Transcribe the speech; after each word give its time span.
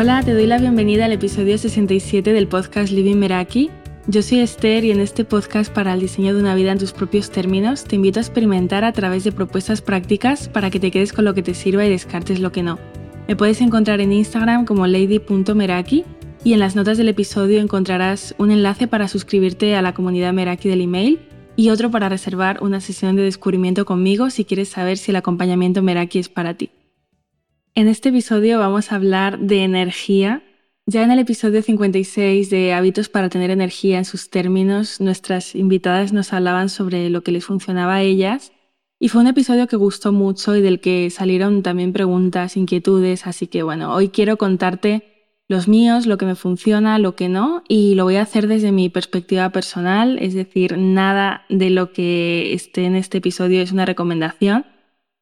Hola, 0.00 0.22
te 0.22 0.32
doy 0.32 0.46
la 0.46 0.58
bienvenida 0.58 1.06
al 1.06 1.12
episodio 1.12 1.58
67 1.58 2.32
del 2.32 2.46
podcast 2.46 2.92
Living 2.92 3.16
Meraki. 3.16 3.68
Yo 4.06 4.22
soy 4.22 4.38
Esther 4.38 4.84
y 4.84 4.92
en 4.92 5.00
este 5.00 5.24
podcast 5.24 5.72
para 5.72 5.92
el 5.92 5.98
diseño 5.98 6.32
de 6.32 6.40
una 6.40 6.54
vida 6.54 6.70
en 6.70 6.78
tus 6.78 6.92
propios 6.92 7.32
términos 7.32 7.82
te 7.82 7.96
invito 7.96 8.20
a 8.20 8.22
experimentar 8.22 8.84
a 8.84 8.92
través 8.92 9.24
de 9.24 9.32
propuestas 9.32 9.82
prácticas 9.82 10.48
para 10.48 10.70
que 10.70 10.78
te 10.78 10.92
quedes 10.92 11.12
con 11.12 11.24
lo 11.24 11.34
que 11.34 11.42
te 11.42 11.52
sirva 11.52 11.84
y 11.84 11.90
descartes 11.90 12.38
lo 12.38 12.52
que 12.52 12.62
no. 12.62 12.78
Me 13.26 13.34
puedes 13.34 13.60
encontrar 13.60 14.00
en 14.00 14.12
Instagram 14.12 14.66
como 14.66 14.86
lady.meraki 14.86 16.04
y 16.44 16.52
en 16.52 16.60
las 16.60 16.76
notas 16.76 16.96
del 16.96 17.08
episodio 17.08 17.60
encontrarás 17.60 18.36
un 18.38 18.52
enlace 18.52 18.86
para 18.86 19.08
suscribirte 19.08 19.74
a 19.74 19.82
la 19.82 19.94
comunidad 19.94 20.32
Meraki 20.32 20.68
del 20.68 20.82
email 20.82 21.18
y 21.56 21.70
otro 21.70 21.90
para 21.90 22.08
reservar 22.08 22.62
una 22.62 22.80
sesión 22.80 23.16
de 23.16 23.24
descubrimiento 23.24 23.84
conmigo 23.84 24.30
si 24.30 24.44
quieres 24.44 24.68
saber 24.68 24.96
si 24.96 25.10
el 25.10 25.16
acompañamiento 25.16 25.82
Meraki 25.82 26.20
es 26.20 26.28
para 26.28 26.54
ti. 26.54 26.70
En 27.78 27.86
este 27.86 28.08
episodio 28.08 28.58
vamos 28.58 28.90
a 28.90 28.96
hablar 28.96 29.38
de 29.38 29.62
energía. 29.62 30.42
Ya 30.86 31.04
en 31.04 31.12
el 31.12 31.20
episodio 31.20 31.62
56 31.62 32.50
de 32.50 32.72
Hábitos 32.72 33.08
para 33.08 33.28
tener 33.28 33.52
energía 33.52 33.98
en 33.98 34.04
sus 34.04 34.30
términos, 34.30 35.00
nuestras 35.00 35.54
invitadas 35.54 36.12
nos 36.12 36.32
hablaban 36.32 36.70
sobre 36.70 37.08
lo 37.08 37.22
que 37.22 37.30
les 37.30 37.44
funcionaba 37.44 37.94
a 37.94 38.02
ellas. 38.02 38.50
Y 38.98 39.10
fue 39.10 39.20
un 39.20 39.28
episodio 39.28 39.68
que 39.68 39.76
gustó 39.76 40.10
mucho 40.10 40.56
y 40.56 40.60
del 40.60 40.80
que 40.80 41.08
salieron 41.10 41.62
también 41.62 41.92
preguntas, 41.92 42.56
inquietudes, 42.56 43.28
así 43.28 43.46
que 43.46 43.62
bueno, 43.62 43.94
hoy 43.94 44.08
quiero 44.08 44.38
contarte 44.38 45.04
los 45.46 45.68
míos, 45.68 46.06
lo 46.06 46.18
que 46.18 46.26
me 46.26 46.34
funciona, 46.34 46.98
lo 46.98 47.14
que 47.14 47.28
no, 47.28 47.62
y 47.68 47.94
lo 47.94 48.02
voy 48.02 48.16
a 48.16 48.22
hacer 48.22 48.48
desde 48.48 48.72
mi 48.72 48.88
perspectiva 48.88 49.50
personal, 49.50 50.18
es 50.18 50.34
decir, 50.34 50.76
nada 50.78 51.44
de 51.48 51.70
lo 51.70 51.92
que 51.92 52.54
esté 52.54 52.86
en 52.86 52.96
este 52.96 53.18
episodio 53.18 53.62
es 53.62 53.70
una 53.70 53.86
recomendación, 53.86 54.66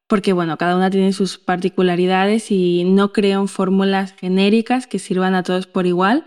porque 0.07 0.33
bueno, 0.33 0.57
cada 0.57 0.77
una 0.77 0.91
tiene 0.91 1.13
sus 1.13 1.39
particularidades 1.39 2.51
y 2.51 2.85
no 2.85 3.13
creo 3.13 3.41
en 3.41 3.49
fórmulas 3.49 4.13
genéricas 4.13 4.87
que 4.87 4.99
sirvan 4.99 5.35
a 5.35 5.43
todos 5.43 5.67
por 5.67 5.87
igual, 5.87 6.27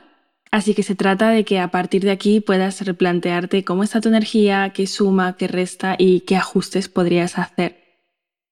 así 0.51 0.73
que 0.73 0.83
se 0.83 0.95
trata 0.95 1.29
de 1.29 1.45
que 1.45 1.59
a 1.59 1.71
partir 1.71 2.03
de 2.03 2.11
aquí 2.11 2.41
puedas 2.41 2.85
replantearte 2.85 3.63
cómo 3.63 3.83
está 3.83 4.01
tu 4.01 4.09
energía, 4.09 4.71
qué 4.73 4.87
suma, 4.87 5.37
qué 5.37 5.47
resta 5.47 5.95
y 5.97 6.21
qué 6.21 6.35
ajustes 6.35 6.89
podrías 6.89 7.37
hacer. 7.37 7.79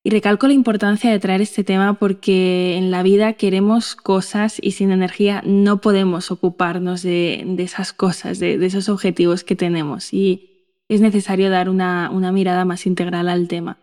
Y 0.07 0.09
recalco 0.09 0.47
la 0.47 0.53
importancia 0.53 1.11
de 1.11 1.19
traer 1.19 1.41
este 1.41 1.65
tema 1.65 1.95
porque 1.95 2.77
en 2.77 2.91
la 2.91 3.03
vida 3.03 3.33
queremos 3.33 3.97
cosas 3.97 4.57
y 4.61 4.71
sin 4.71 4.91
energía 4.91 5.41
no 5.45 5.81
podemos 5.81 6.31
ocuparnos 6.31 7.01
de, 7.01 7.55
esas 7.57 7.91
cosas, 7.91 8.39
de, 8.39 8.53
esos 8.65 8.87
objetivos 8.87 9.43
que 9.43 9.57
tenemos. 9.57 10.13
Y 10.13 10.77
es 10.87 11.01
necesario 11.01 11.49
dar 11.49 11.67
una, 11.67 12.09
una 12.09 12.31
mirada 12.31 12.63
más 12.63 12.85
integral 12.85 13.27
al 13.27 13.49
tema. 13.49 13.79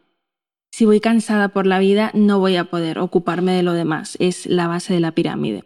Si 0.76 0.86
voy 0.86 0.98
cansada 0.98 1.50
por 1.50 1.68
la 1.68 1.78
vida, 1.78 2.10
no 2.14 2.40
voy 2.40 2.56
a 2.56 2.64
poder 2.64 2.98
ocuparme 2.98 3.52
de 3.52 3.62
lo 3.62 3.74
demás. 3.74 4.16
Es 4.18 4.44
la 4.46 4.66
base 4.66 4.92
de 4.92 4.98
la 4.98 5.12
pirámide. 5.12 5.62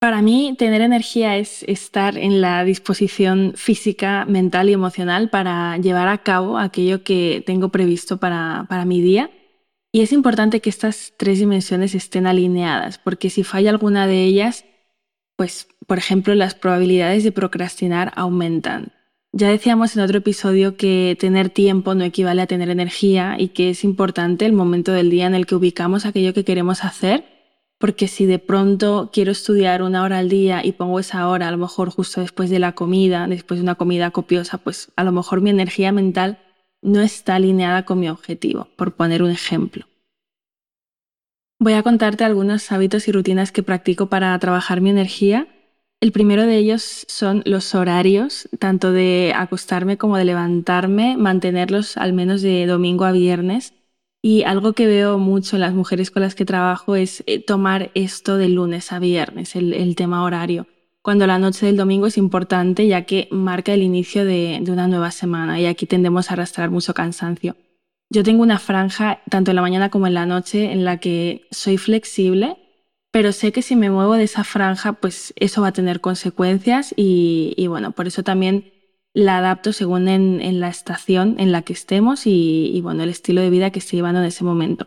Para 0.00 0.22
mí, 0.22 0.54
tener 0.58 0.80
energía 0.80 1.36
es 1.36 1.62
estar 1.64 2.16
en 2.16 2.40
la 2.40 2.64
disposición 2.64 3.52
física, 3.54 4.24
mental 4.24 4.70
y 4.70 4.72
emocional 4.72 5.28
para 5.28 5.76
llevar 5.76 6.08
a 6.08 6.22
cabo 6.22 6.56
aquello 6.56 7.04
que 7.04 7.42
tengo 7.44 7.68
previsto 7.68 8.16
para, 8.16 8.66
mi 8.86 9.02
día. 9.02 9.30
Y 9.92 10.00
es 10.00 10.12
importante 10.12 10.60
que 10.60 10.70
estas 10.70 11.12
tres 11.18 11.38
dimensiones 11.38 11.94
estén 11.94 12.26
alineadas, 12.26 12.96
porque 12.96 13.28
si 13.28 13.44
falla 13.44 13.68
alguna 13.68 14.06
de 14.06 14.24
ellas, 14.24 14.64
pues, 15.36 15.68
por 15.86 15.98
ejemplo, 15.98 16.34
las 16.34 16.54
probabilidades 16.54 17.22
de 17.22 17.32
procrastinar 17.32 18.14
aumentan. 18.16 18.92
Ya 19.32 19.48
decíamos 19.48 19.96
en 19.96 20.02
otro 20.02 20.18
episodio 20.18 20.76
que 20.76 21.16
tener 21.18 21.48
tiempo 21.48 21.94
no 21.94 22.04
equivale 22.04 22.42
a 22.42 22.46
tener 22.46 22.68
energía 22.68 23.36
y 23.38 23.48
que 23.48 23.70
es 23.70 23.82
importante 23.82 24.44
el 24.44 24.52
momento 24.52 24.92
del 24.92 25.08
día 25.08 25.26
en 25.26 25.34
el 25.34 25.46
que 25.46 25.54
ubicamos 25.54 26.04
aquello 26.04 26.34
que 26.34 26.44
queremos 26.44 26.84
hacer 26.84 27.24
porque 27.82 28.06
si 28.06 28.26
de 28.26 28.38
pronto 28.38 29.10
quiero 29.12 29.32
estudiar 29.32 29.82
una 29.82 30.04
hora 30.04 30.18
al 30.18 30.28
día 30.28 30.64
y 30.64 30.70
pongo 30.70 31.00
esa 31.00 31.26
hora, 31.26 31.48
a 31.48 31.50
lo 31.50 31.58
mejor 31.58 31.90
justo 31.90 32.20
después 32.20 32.48
de 32.48 32.60
la 32.60 32.76
comida, 32.76 33.26
después 33.26 33.58
de 33.58 33.64
una 33.64 33.74
comida 33.74 34.12
copiosa, 34.12 34.58
pues 34.58 34.92
a 34.94 35.02
lo 35.02 35.10
mejor 35.10 35.40
mi 35.40 35.50
energía 35.50 35.90
mental 35.90 36.38
no 36.80 37.00
está 37.00 37.34
alineada 37.34 37.84
con 37.84 37.98
mi 37.98 38.08
objetivo, 38.08 38.68
por 38.76 38.94
poner 38.94 39.24
un 39.24 39.30
ejemplo. 39.30 39.86
Voy 41.58 41.72
a 41.72 41.82
contarte 41.82 42.22
algunos 42.22 42.70
hábitos 42.70 43.08
y 43.08 43.10
rutinas 43.10 43.50
que 43.50 43.64
practico 43.64 44.06
para 44.06 44.38
trabajar 44.38 44.80
mi 44.80 44.90
energía. 44.90 45.48
El 46.02 46.10
primero 46.10 46.44
de 46.46 46.56
ellos 46.56 47.06
son 47.06 47.44
los 47.46 47.76
horarios, 47.76 48.48
tanto 48.58 48.90
de 48.90 49.32
acostarme 49.36 49.98
como 49.98 50.16
de 50.16 50.24
levantarme, 50.24 51.16
mantenerlos 51.16 51.96
al 51.96 52.12
menos 52.12 52.42
de 52.42 52.66
domingo 52.66 53.04
a 53.04 53.12
viernes 53.12 53.72
y 54.20 54.42
algo 54.42 54.72
que 54.72 54.88
veo 54.88 55.18
mucho 55.18 55.54
en 55.54 55.60
las 55.60 55.74
mujeres 55.74 56.10
con 56.10 56.22
las 56.22 56.34
que 56.34 56.44
trabajo 56.44 56.96
es 56.96 57.22
eh, 57.28 57.38
tomar 57.38 57.92
esto 57.94 58.36
de 58.36 58.48
lunes 58.48 58.90
a 58.90 58.98
viernes, 58.98 59.54
el, 59.54 59.94
tema 59.94 60.24
horario, 60.24 60.66
cuando 61.02 61.28
la 61.28 61.38
noche 61.38 61.66
del 61.66 61.76
domingo 61.76 62.08
es 62.08 62.18
importante 62.18 62.88
ya 62.88 63.02
que 63.02 63.28
marca 63.30 63.72
el 63.72 63.82
inicio 63.82 64.24
de, 64.24 64.58
de 64.60 64.72
una 64.72 64.88
nueva 64.88 65.12
semana 65.12 65.60
y 65.60 65.66
aquí 65.66 65.86
tendemos 65.86 66.30
a 66.30 66.32
arrastrar 66.32 66.68
mucho 66.68 66.94
cansancio. 66.94 67.54
Yo 68.10 68.24
tengo 68.24 68.42
una 68.42 68.58
franja, 68.58 69.20
tanto 69.30 69.52
en 69.52 69.54
la 69.54 69.62
mañana 69.62 69.88
como 69.88 70.08
en 70.08 70.14
la 70.14 70.26
noche, 70.26 70.72
en 70.72 70.84
la 70.84 70.96
que 70.96 71.46
soy 71.52 71.78
flexible, 71.78 72.56
pero 73.12 73.30
sé 73.32 73.52
que 73.52 73.62
si 73.62 73.76
me 73.76 73.90
muevo 73.90 74.14
de 74.14 74.24
esa 74.24 74.42
franja, 74.42 74.94
pues 74.94 75.32
eso 75.36 75.62
va 75.62 75.68
a 75.68 75.72
tener 75.72 76.00
consecuencias 76.00 76.92
y, 76.96 77.54
y 77.56 77.68
bueno, 77.68 77.92
por 77.92 78.08
eso 78.08 78.24
también 78.24 78.72
la 79.14 79.38
adapto 79.38 79.72
según 79.72 80.08
en, 80.08 80.60
la 80.60 80.68
estación 80.68 81.36
en 81.38 81.52
la 81.52 81.62
que 81.62 81.72
estemos 81.72 82.26
y, 82.26 82.80
bueno, 82.82 83.02
el 83.02 83.10
estilo 83.10 83.40
de 83.40 83.50
vida 83.50 83.70
que 83.70 83.78
estoy 83.78 83.98
llevando 83.98 84.20
en 84.20 84.26
ese 84.26 84.44
momento. 84.44 84.86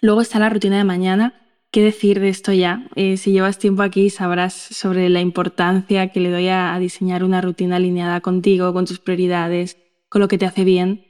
Luego 0.00 0.20
está 0.20 0.38
la 0.38 0.48
rutina 0.48 0.76
de 0.76 0.84
mañana. 0.84 1.42
¿Qué 1.72 1.82
decir 1.82 2.20
de 2.20 2.28
esto 2.28 2.52
ya? 2.52 2.88
Eh, 2.94 3.16
si 3.16 3.32
llevas 3.32 3.58
tiempo 3.58 3.82
aquí 3.82 4.10
sabrás 4.10 4.54
sobre 4.54 5.08
la 5.08 5.20
importancia 5.20 6.12
que 6.12 6.20
le 6.20 6.30
doy 6.30 6.48
a, 6.48 6.78
diseñar 6.78 7.24
una 7.24 7.40
rutina 7.40 7.76
alineada 7.76 8.20
contigo, 8.20 8.72
con 8.72 8.86
tus 8.86 9.00
prioridades, 9.00 9.76
con 10.08 10.20
lo 10.20 10.28
que 10.28 10.38
te 10.38 10.46
hace 10.46 10.64
bien. 10.64 11.05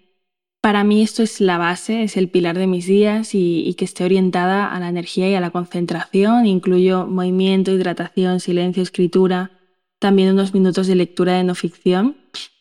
Para 0.66 0.82
mí 0.82 1.00
esto 1.00 1.22
es 1.22 1.40
la 1.40 1.58
base, 1.58 2.02
es 2.02 2.16
el 2.16 2.28
pilar 2.28 2.58
de 2.58 2.66
mis 2.66 2.88
días 2.88 3.36
y, 3.36 3.72
que 3.78 3.84
esté 3.84 4.02
orientada 4.02 4.66
a 4.66 4.80
la 4.80 4.88
energía 4.88 5.30
y 5.30 5.34
a 5.36 5.40
la 5.40 5.50
concentración. 5.50 6.44
Incluyo 6.44 7.06
movimiento, 7.06 7.70
hidratación, 7.70 8.40
silencio, 8.40 8.82
escritura, 8.82 9.52
también 10.00 10.32
unos 10.32 10.54
minutos 10.54 10.88
de 10.88 10.96
lectura 10.96 11.34
de 11.34 11.44
no 11.44 11.54
ficción 11.54 12.16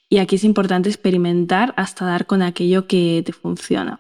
y 0.08 0.20
aquí 0.20 0.36
es 0.36 0.44
importante 0.44 0.88
experimentar 0.88 1.74
hasta 1.78 2.06
dar 2.06 2.28
con 2.28 2.44
aquello 2.44 2.86
que 2.86 3.24
te 3.26 3.34
funciona. 3.34 4.00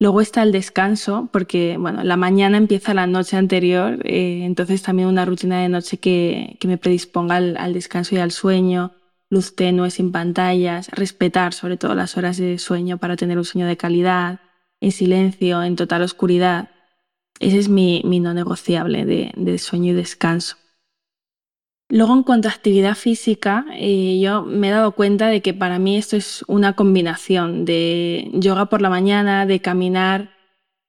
Luego 0.00 0.22
está 0.22 0.42
el 0.42 0.50
descanso, 0.50 1.28
porque 1.30 1.76
bueno, 1.78 2.04
la 2.04 2.16
mañana 2.16 2.56
empieza 2.56 2.94
la 2.94 3.06
noche 3.06 3.36
anterior, 3.36 3.98
eh, 4.04 4.44
entonces 4.44 4.80
también 4.80 5.08
una 5.08 5.26
rutina 5.26 5.60
de 5.60 5.68
noche 5.68 5.98
que, 5.98 6.56
me 6.64 6.78
predisponga 6.78 7.36
al, 7.36 7.74
descanso 7.74 8.14
y 8.14 8.18
al 8.18 8.30
sueño, 8.30 8.92
luz 9.30 9.54
tenue, 9.56 9.90
sin 9.90 10.12
pantallas, 10.12 10.88
respetar 10.90 11.52
sobre 11.52 11.76
todo 11.76 11.94
las 11.94 12.16
horas 12.16 12.36
de 12.36 12.58
sueño 12.58 12.98
para 12.98 13.16
tener 13.16 13.38
un 13.38 13.44
sueño 13.44 13.66
de 13.66 13.76
calidad, 13.76 14.40
en 14.80 14.92
silencio, 14.92 15.62
en 15.62 15.76
total 15.76 16.02
oscuridad. 16.02 16.70
Ese 17.40 17.58
es 17.58 17.68
mi, 17.68 18.02
no 18.02 18.34
negociable 18.34 19.04
de 19.04 19.58
sueño 19.58 19.92
y 19.92 19.94
descanso. 19.94 20.56
Luego, 21.88 22.14
en 22.14 22.24
cuanto 22.24 22.48
a 22.48 22.50
actividad 22.50 22.96
física, 22.96 23.64
eh, 23.74 24.18
yo 24.20 24.42
me 24.42 24.68
he 24.68 24.70
dado 24.72 24.92
cuenta 24.92 25.28
de 25.28 25.40
que 25.40 25.54
para 25.54 25.78
mí 25.78 25.96
esto 25.96 26.16
es 26.16 26.44
una 26.48 26.72
combinación 26.72 27.64
de 27.64 28.28
yoga 28.34 28.66
por 28.66 28.82
la 28.82 28.90
mañana, 28.90 29.46
de 29.46 29.60
caminar, 29.60 30.30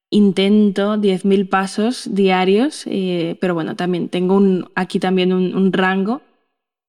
intento 0.09 0.97
10.000 0.97 1.49
pasos 1.49 2.09
diarios, 2.15 2.85
eh, 2.87 3.37
pero 3.39 3.53
bueno, 3.53 3.75
también 3.75 4.09
tengo 4.09 4.41
aquí 4.73 4.99
también 4.99 5.33
un, 5.33 5.71
rango. 5.71 6.21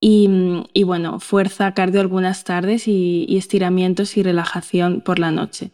Y, 0.01 0.85
bueno, 0.85 1.19
fuerza, 1.19 1.75
cardio 1.75 2.01
algunas 2.01 2.45
tardes 2.45 2.87
y, 2.87 3.37
estiramientos 3.37 4.17
y 4.17 4.23
relajación 4.23 5.01
por 5.01 5.19
la 5.19 5.31
noche. 5.31 5.73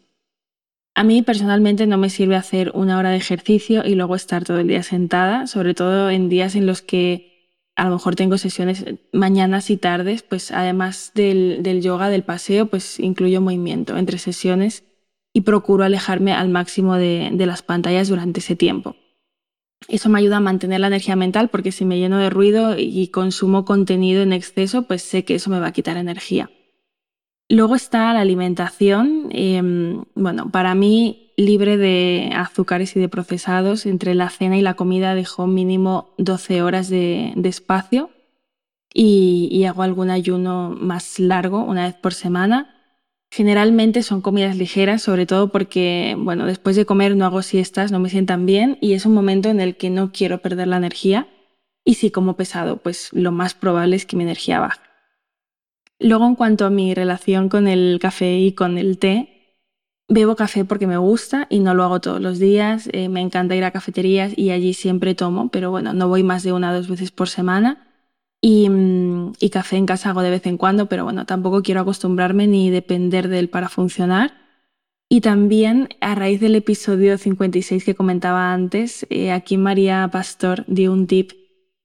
A 0.94 1.04
mí 1.04 1.22
personalmente 1.22 1.86
no 1.86 1.98
me 1.98 2.08
sirve 2.08 2.36
hacer 2.36 2.70
una 2.74 2.98
hora 2.98 3.10
de 3.10 3.16
ejercicio 3.16 3.84
y 3.84 3.96
luego 3.96 4.14
estar 4.14 4.44
todo 4.44 4.60
el 4.60 4.68
día 4.68 4.82
sentada, 4.82 5.46
sobre 5.46 5.74
todo 5.74 6.08
en 6.08 6.28
días 6.28 6.54
en 6.54 6.66
los 6.66 6.82
que 6.82 7.34
a 7.76 7.84
lo 7.86 7.90
mejor 7.92 8.14
tengo 8.14 8.38
sesiones 8.38 8.84
mañanas 9.12 9.70
y 9.70 9.76
tardes, 9.76 10.22
pues 10.22 10.52
además 10.52 11.10
del, 11.14 11.80
yoga, 11.82 12.08
del 12.08 12.22
paseo, 12.22 12.66
pues 12.66 13.00
incluyo 13.00 13.40
movimiento 13.40 13.96
entre 13.96 14.18
sesiones 14.18 14.84
y 15.32 15.40
procuro 15.40 15.82
alejarme 15.82 16.32
al 16.32 16.48
máximo 16.48 16.94
de, 16.94 17.32
las 17.32 17.62
pantallas 17.62 18.08
durante 18.08 18.38
ese 18.38 18.54
tiempo. 18.54 18.94
Eso 19.88 20.08
me 20.08 20.18
ayuda 20.18 20.38
a 20.38 20.40
mantener 20.40 20.80
la 20.80 20.86
energía 20.86 21.16
mental 21.16 21.48
porque 21.48 21.72
si 21.72 21.84
me 21.84 21.98
lleno 21.98 22.18
de 22.18 22.30
ruido 22.30 22.76
y 22.78 23.08
consumo 23.08 23.64
contenido 23.64 24.22
en 24.22 24.32
exceso, 24.32 24.82
pues 24.82 25.02
sé 25.02 25.24
que 25.24 25.34
eso 25.34 25.50
me 25.50 25.60
va 25.60 25.68
a 25.68 25.72
quitar 25.72 25.96
energía. 25.96 26.50
Luego 27.48 27.74
está 27.74 28.12
la 28.14 28.20
alimentación. 28.20 29.28
Em, 29.30 30.04
bueno, 30.14 30.50
para 30.50 30.74
mí 30.74 31.32
libre 31.36 31.76
de 31.76 32.30
azúcares 32.34 32.96
y 32.96 33.00
de 33.00 33.08
procesados. 33.08 33.86
Entre 33.86 34.14
la 34.14 34.30
cena 34.30 34.56
y 34.56 34.62
la 34.62 34.74
comida 34.74 35.14
dejo 35.14 35.46
mínimo 35.46 36.14
12 36.18 36.62
horas 36.62 36.88
de, 36.88 37.34
espacio 37.44 38.10
y, 38.92 39.64
hago 39.64 39.82
algún 39.82 40.10
ayuno 40.10 40.70
más 40.70 41.18
largo 41.18 41.62
una 41.64 41.84
vez 41.84 41.94
por 41.94 42.14
semana. 42.14 42.73
Generalmente 43.36 44.04
son 44.04 44.20
comidas 44.20 44.56
ligeras, 44.56 45.02
sobre 45.02 45.26
todo 45.26 45.48
porque, 45.48 46.14
bueno, 46.16 46.46
después 46.46 46.76
de 46.76 46.86
comer 46.86 47.16
no 47.16 47.24
hago 47.24 47.42
siestas, 47.42 47.90
no 47.90 47.98
me 47.98 48.08
sientan 48.08 48.46
bien 48.46 48.78
y 48.80 48.92
es 48.92 49.06
un 49.06 49.12
momento 49.12 49.48
en 49.48 49.58
el 49.58 49.76
que 49.76 49.90
no 49.90 50.12
quiero 50.12 50.38
perder 50.38 50.68
la 50.68 50.76
energía. 50.76 51.26
Y 51.84 51.94
si 51.94 52.12
como 52.12 52.36
pesado, 52.36 52.76
pues 52.76 53.08
lo 53.12 53.32
más 53.32 53.54
probable 53.54 53.96
es 53.96 54.06
que 54.06 54.14
mi 54.14 54.22
energía 54.22 54.60
baje. 54.60 54.80
Luego, 55.98 56.28
en 56.28 56.36
cuanto 56.36 56.64
a 56.64 56.70
mi 56.70 56.94
relación 56.94 57.48
con 57.48 57.66
el 57.66 57.98
café 58.00 58.38
y 58.38 58.52
con 58.52 58.78
el 58.78 58.98
té, 58.98 59.58
Bebo 60.08 60.36
café 60.36 60.64
porque 60.64 60.86
me 60.86 60.98
gusta 60.98 61.48
y 61.50 61.58
no 61.58 61.74
lo 61.74 61.82
hago 61.82 62.00
todos 62.00 62.20
los 62.20 62.38
días. 62.38 62.88
Eh, 62.92 63.08
me 63.08 63.20
encanta 63.20 63.56
ir 63.56 63.64
a 63.64 63.72
cafeterías 63.72 64.32
y 64.36 64.52
allí 64.52 64.74
siempre 64.74 65.16
tomo, 65.16 65.48
pero 65.48 65.72
bueno, 65.72 65.92
no 65.92 66.06
voy 66.06 66.22
más 66.22 66.44
de 66.44 66.52
una 66.52 66.70
o 66.70 66.74
dos 66.74 66.88
veces 66.88 67.10
por 67.10 67.28
semana. 67.28 67.83
Y, 68.46 68.68
mm, 68.68 69.32
y, 69.40 69.48
café 69.48 69.76
en 69.76 69.86
casa 69.86 70.10
hago 70.10 70.20
de 70.20 70.28
vez 70.28 70.44
en 70.46 70.58
cuando, 70.58 70.86
pero 70.86 71.04
bueno, 71.04 71.24
tampoco 71.24 71.62
quiero 71.62 71.80
acostumbrarme 71.80 72.46
ni 72.46 72.68
depender 72.68 73.28
de 73.28 73.38
él 73.38 73.48
para 73.48 73.70
funcionar. 73.70 74.34
Y 75.08 75.22
también 75.22 75.88
a 76.00 76.14
raíz 76.14 76.40
del 76.40 76.56
episodio 76.56 77.16
56 77.16 77.84
que 77.84 77.94
comentaba 77.94 78.52
antes, 78.52 79.06
eh, 79.08 79.32
aquí 79.32 79.56
María 79.56 80.08
Pastor 80.12 80.64
dio 80.66 80.92
un 80.92 81.06
tip 81.06 81.32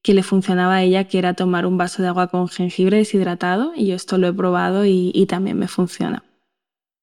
que 0.03 0.13
le 0.13 0.23
funcionaba 0.23 0.75
a 0.75 0.83
ella, 0.83 1.06
que 1.06 1.19
era 1.19 1.33
tomar 1.33 1.65
un 1.65 1.77
vaso 1.77 2.01
de 2.01 2.09
agua 2.09 2.27
con 2.27 2.47
jengibre 2.50 2.97
deshidratado, 2.97 3.71
y 3.75 3.88
yo 3.88 3.95
esto 3.95 4.17
lo 4.17 4.27
he 4.27 4.33
probado 4.33 4.85
y 4.85 5.25
también 5.27 5.57
me 5.59 5.67
funciona. 5.67 6.23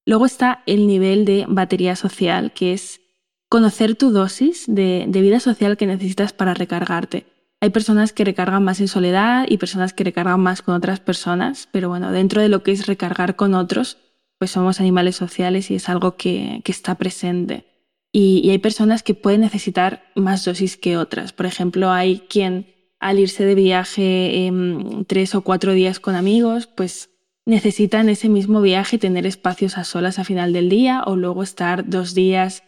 Luego 0.06 0.24
está 0.24 0.62
el 0.66 0.86
nivel 0.86 1.24
de 1.24 1.46
batería 1.48 1.96
social, 1.96 2.52
que 2.52 2.72
es 2.72 3.00
conocer 3.48 3.96
tu 3.96 4.10
dosis 4.12 4.64
de, 4.68 5.06
vida 5.08 5.40
social 5.40 5.76
que 5.76 5.86
necesitas 5.86 6.32
para 6.32 6.54
recargarte. 6.54 7.26
Hay 7.66 7.70
personas 7.70 8.12
que 8.12 8.24
recargan 8.24 8.62
más 8.62 8.78
en 8.78 8.86
soledad 8.86 9.44
y 9.48 9.56
personas 9.56 9.92
que 9.92 10.04
recargan 10.04 10.38
más 10.38 10.62
con 10.62 10.76
otras 10.76 11.00
personas, 11.00 11.68
pero 11.72 11.88
bueno, 11.88 12.12
dentro 12.12 12.40
de 12.40 12.48
lo 12.48 12.62
que 12.62 12.70
es 12.70 12.86
recargar 12.86 13.34
con 13.34 13.54
otros, 13.54 13.98
pues 14.38 14.52
somos 14.52 14.78
animales 14.78 15.16
sociales 15.16 15.68
y 15.72 15.74
es 15.74 15.88
algo 15.88 16.16
que, 16.16 16.62
está 16.64 16.94
presente. 16.94 17.64
Y, 18.12 18.48
hay 18.50 18.58
personas 18.58 19.02
que 19.02 19.14
pueden 19.14 19.40
necesitar 19.40 20.04
más 20.14 20.44
dosis 20.44 20.76
que 20.76 20.96
otras. 20.96 21.32
Por 21.32 21.46
ejemplo, 21.46 21.90
hay 21.90 22.20
quien 22.28 22.72
al 23.00 23.18
irse 23.18 23.44
de 23.44 23.56
viaje 23.56 24.46
em, 24.46 25.04
tres 25.04 25.34
o 25.34 25.40
cuatro 25.40 25.72
días 25.72 25.98
con 25.98 26.14
amigos, 26.14 26.68
pues 26.68 27.10
necesita 27.46 28.00
en 28.00 28.10
ese 28.10 28.28
mismo 28.28 28.62
viaje 28.62 28.96
tener 28.96 29.26
espacios 29.26 29.76
a 29.76 29.82
solas 29.82 30.20
a 30.20 30.24
final 30.24 30.52
del 30.52 30.68
día 30.68 31.02
o 31.04 31.16
luego 31.16 31.42
estar 31.42 31.88
dos 31.88 32.14
días 32.14 32.62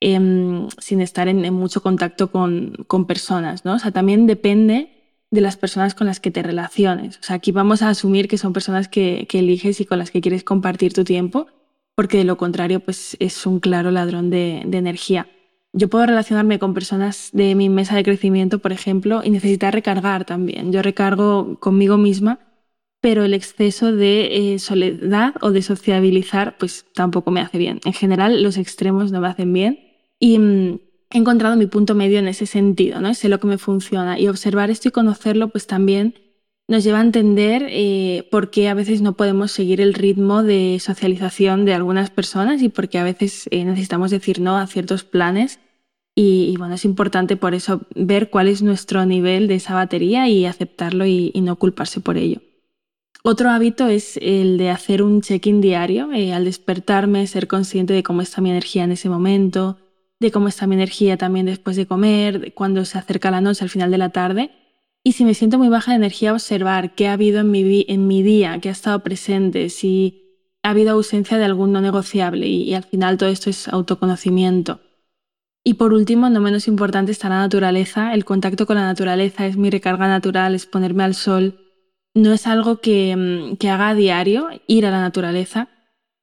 em, 0.00 0.68
sin 0.78 1.00
estar 1.00 1.28
en, 1.28 1.52
mucho 1.54 1.82
contacto 1.82 2.30
con, 2.30 2.86
personas, 3.06 3.64
¿no? 3.64 3.74
O 3.74 3.78
sea, 3.78 3.90
también 3.90 4.26
depende 4.26 4.90
de 5.30 5.40
las 5.40 5.56
personas 5.56 5.94
con 5.94 6.06
las 6.06 6.20
que 6.20 6.30
te 6.30 6.42
relaciones. 6.42 7.18
O 7.18 7.22
sea, 7.22 7.36
aquí 7.36 7.52
vamos 7.52 7.82
a 7.82 7.90
asumir 7.90 8.28
que 8.28 8.38
son 8.38 8.52
personas 8.52 8.88
que, 8.88 9.26
eliges 9.32 9.80
y 9.80 9.86
con 9.86 9.98
las 9.98 10.10
que 10.10 10.20
quieres 10.20 10.44
compartir 10.44 10.92
tu 10.92 11.04
tiempo, 11.04 11.46
porque 11.94 12.18
de 12.18 12.24
lo 12.24 12.36
contrario, 12.36 12.80
pues 12.80 13.16
es 13.20 13.46
un 13.46 13.60
claro 13.60 13.90
ladrón 13.90 14.30
de, 14.30 14.62
de 14.66 14.78
energía. 14.78 15.28
Yo 15.72 15.88
puedo 15.88 16.06
relacionarme 16.06 16.58
con 16.58 16.74
personas 16.74 17.30
de 17.32 17.54
mi 17.54 17.68
mesa 17.68 17.94
de 17.96 18.04
crecimiento, 18.04 18.58
por 18.60 18.72
ejemplo, 18.72 19.22
y 19.24 19.30
necesitar 19.30 19.74
recargar 19.74 20.24
también. 20.24 20.72
Yo 20.72 20.82
recargo 20.82 21.58
conmigo 21.60 21.98
misma 21.98 22.40
pero 23.00 23.24
el 23.24 23.34
exceso 23.34 23.92
de 23.92 24.54
eh, 24.54 24.58
soledad 24.58 25.34
o 25.40 25.50
de 25.50 25.62
sociabilizar 25.62 26.56
pues 26.58 26.86
tampoco 26.94 27.30
me 27.30 27.40
hace 27.40 27.58
bien. 27.58 27.80
En 27.84 27.92
general 27.92 28.42
los 28.42 28.56
extremos 28.56 29.12
no 29.12 29.20
me 29.20 29.28
hacen 29.28 29.52
bien 29.52 29.87
y 30.18 30.38
mm, 30.38 30.78
he 31.10 31.18
encontrado 31.18 31.56
mi 31.56 31.66
punto 31.66 31.94
medio 31.94 32.18
en 32.18 32.28
ese 32.28 32.46
sentido, 32.46 33.00
¿no? 33.00 33.14
Sé 33.14 33.28
lo 33.28 33.40
que 33.40 33.46
me 33.46 33.58
funciona 33.58 34.18
y 34.18 34.28
observar 34.28 34.70
esto 34.70 34.88
y 34.88 34.92
conocerlo 34.92 35.48
pues 35.48 35.66
también 35.66 36.14
nos 36.68 36.84
lleva 36.84 36.98
a 36.98 37.02
entender 37.02 37.66
eh, 37.70 38.28
por 38.30 38.50
qué 38.50 38.68
a 38.68 38.74
veces 38.74 39.00
no 39.00 39.14
podemos 39.14 39.52
seguir 39.52 39.80
el 39.80 39.94
ritmo 39.94 40.42
de 40.42 40.78
socialización 40.80 41.64
de 41.64 41.72
algunas 41.72 42.10
personas 42.10 42.60
y 42.60 42.68
por 42.68 42.88
qué 42.88 42.98
a 42.98 43.04
veces 43.04 43.48
eh, 43.50 43.64
necesitamos 43.64 44.10
decir 44.10 44.40
no 44.40 44.58
a 44.58 44.66
ciertos 44.66 45.04
planes. 45.04 45.60
Y, 46.14 46.56
bueno, 46.58 46.74
es 46.74 46.84
importante 46.84 47.36
por 47.36 47.54
eso 47.54 47.82
ver 47.94 48.28
cuál 48.28 48.48
es 48.48 48.60
nuestro 48.60 49.06
nivel 49.06 49.46
de 49.46 49.54
esa 49.54 49.74
batería 49.74 50.28
y 50.28 50.46
aceptarlo 50.46 51.06
y 51.06 51.32
no 51.36 51.54
culparse 51.54 52.00
por 52.00 52.16
ello. 52.16 52.40
Otro 53.22 53.50
hábito 53.50 53.88
es 53.88 54.16
el 54.22 54.58
de 54.58 54.70
hacer 54.70 55.02
un 55.02 55.20
check-in 55.22 55.60
diario, 55.60 56.12
eh, 56.12 56.32
al 56.32 56.44
despertarme, 56.44 57.26
ser 57.26 57.48
consciente 57.48 57.92
de 57.92 58.02
cómo 58.02 58.22
está 58.22 58.40
mi 58.40 58.50
energía 58.50 58.84
en 58.84 58.92
ese 58.92 59.08
momento, 59.08 59.76
de 60.20 60.30
cómo 60.30 60.48
está 60.48 60.66
mi 60.66 60.74
energía 60.74 61.16
también 61.16 61.46
después 61.46 61.76
de 61.76 61.86
comer, 61.86 62.52
cuando 62.54 62.84
se 62.84 62.98
acerca 62.98 63.30
la 63.30 63.40
noche, 63.40 63.64
al 63.64 63.70
final 63.70 63.90
de 63.90 63.98
la 63.98 64.10
tarde. 64.10 64.50
Y 65.04 65.12
si 65.12 65.24
me 65.24 65.34
siento 65.34 65.58
muy 65.58 65.68
baja 65.68 65.92
de 65.92 65.96
energía, 65.96 66.32
observar 66.32 66.94
qué 66.94 67.08
ha 67.08 67.12
habido 67.12 67.40
en 67.40 67.50
mi, 67.50 67.84
en 67.88 68.06
mi 68.06 68.22
día, 68.22 68.58
qué 68.60 68.68
ha 68.68 68.72
estado 68.72 69.00
presente, 69.02 69.68
si 69.70 70.24
ha 70.62 70.70
habido 70.70 70.92
ausencia 70.92 71.38
de 71.38 71.44
algún 71.44 71.72
no 71.72 71.80
negociable. 71.80 72.46
y 72.46 72.74
al 72.74 72.84
final 72.84 73.16
todo 73.16 73.28
esto 73.28 73.50
es 73.50 73.68
autoconocimiento. 73.68 74.80
Y 75.64 75.74
por 75.74 75.92
último, 75.92 76.30
no 76.30 76.40
menos 76.40 76.66
importante, 76.66 77.12
está 77.12 77.28
la 77.28 77.38
naturaleza. 77.38 78.14
El 78.14 78.24
contacto 78.24 78.66
con 78.66 78.76
la 78.76 78.86
naturaleza 78.86 79.46
es 79.46 79.56
mi 79.56 79.70
recarga 79.70 80.08
natural, 80.08 80.54
es 80.54 80.66
ponerme 80.66 81.04
al 81.04 81.14
sol, 81.14 81.60
no 82.14 82.32
es 82.32 82.46
algo 82.46 82.76
mm, 82.76 83.56
que, 83.56 83.68
haga 83.68 83.90
a 83.90 83.94
diario, 83.94 84.48
ir 84.66 84.86
a 84.86 84.90
la 84.90 85.00
naturaleza, 85.00 85.68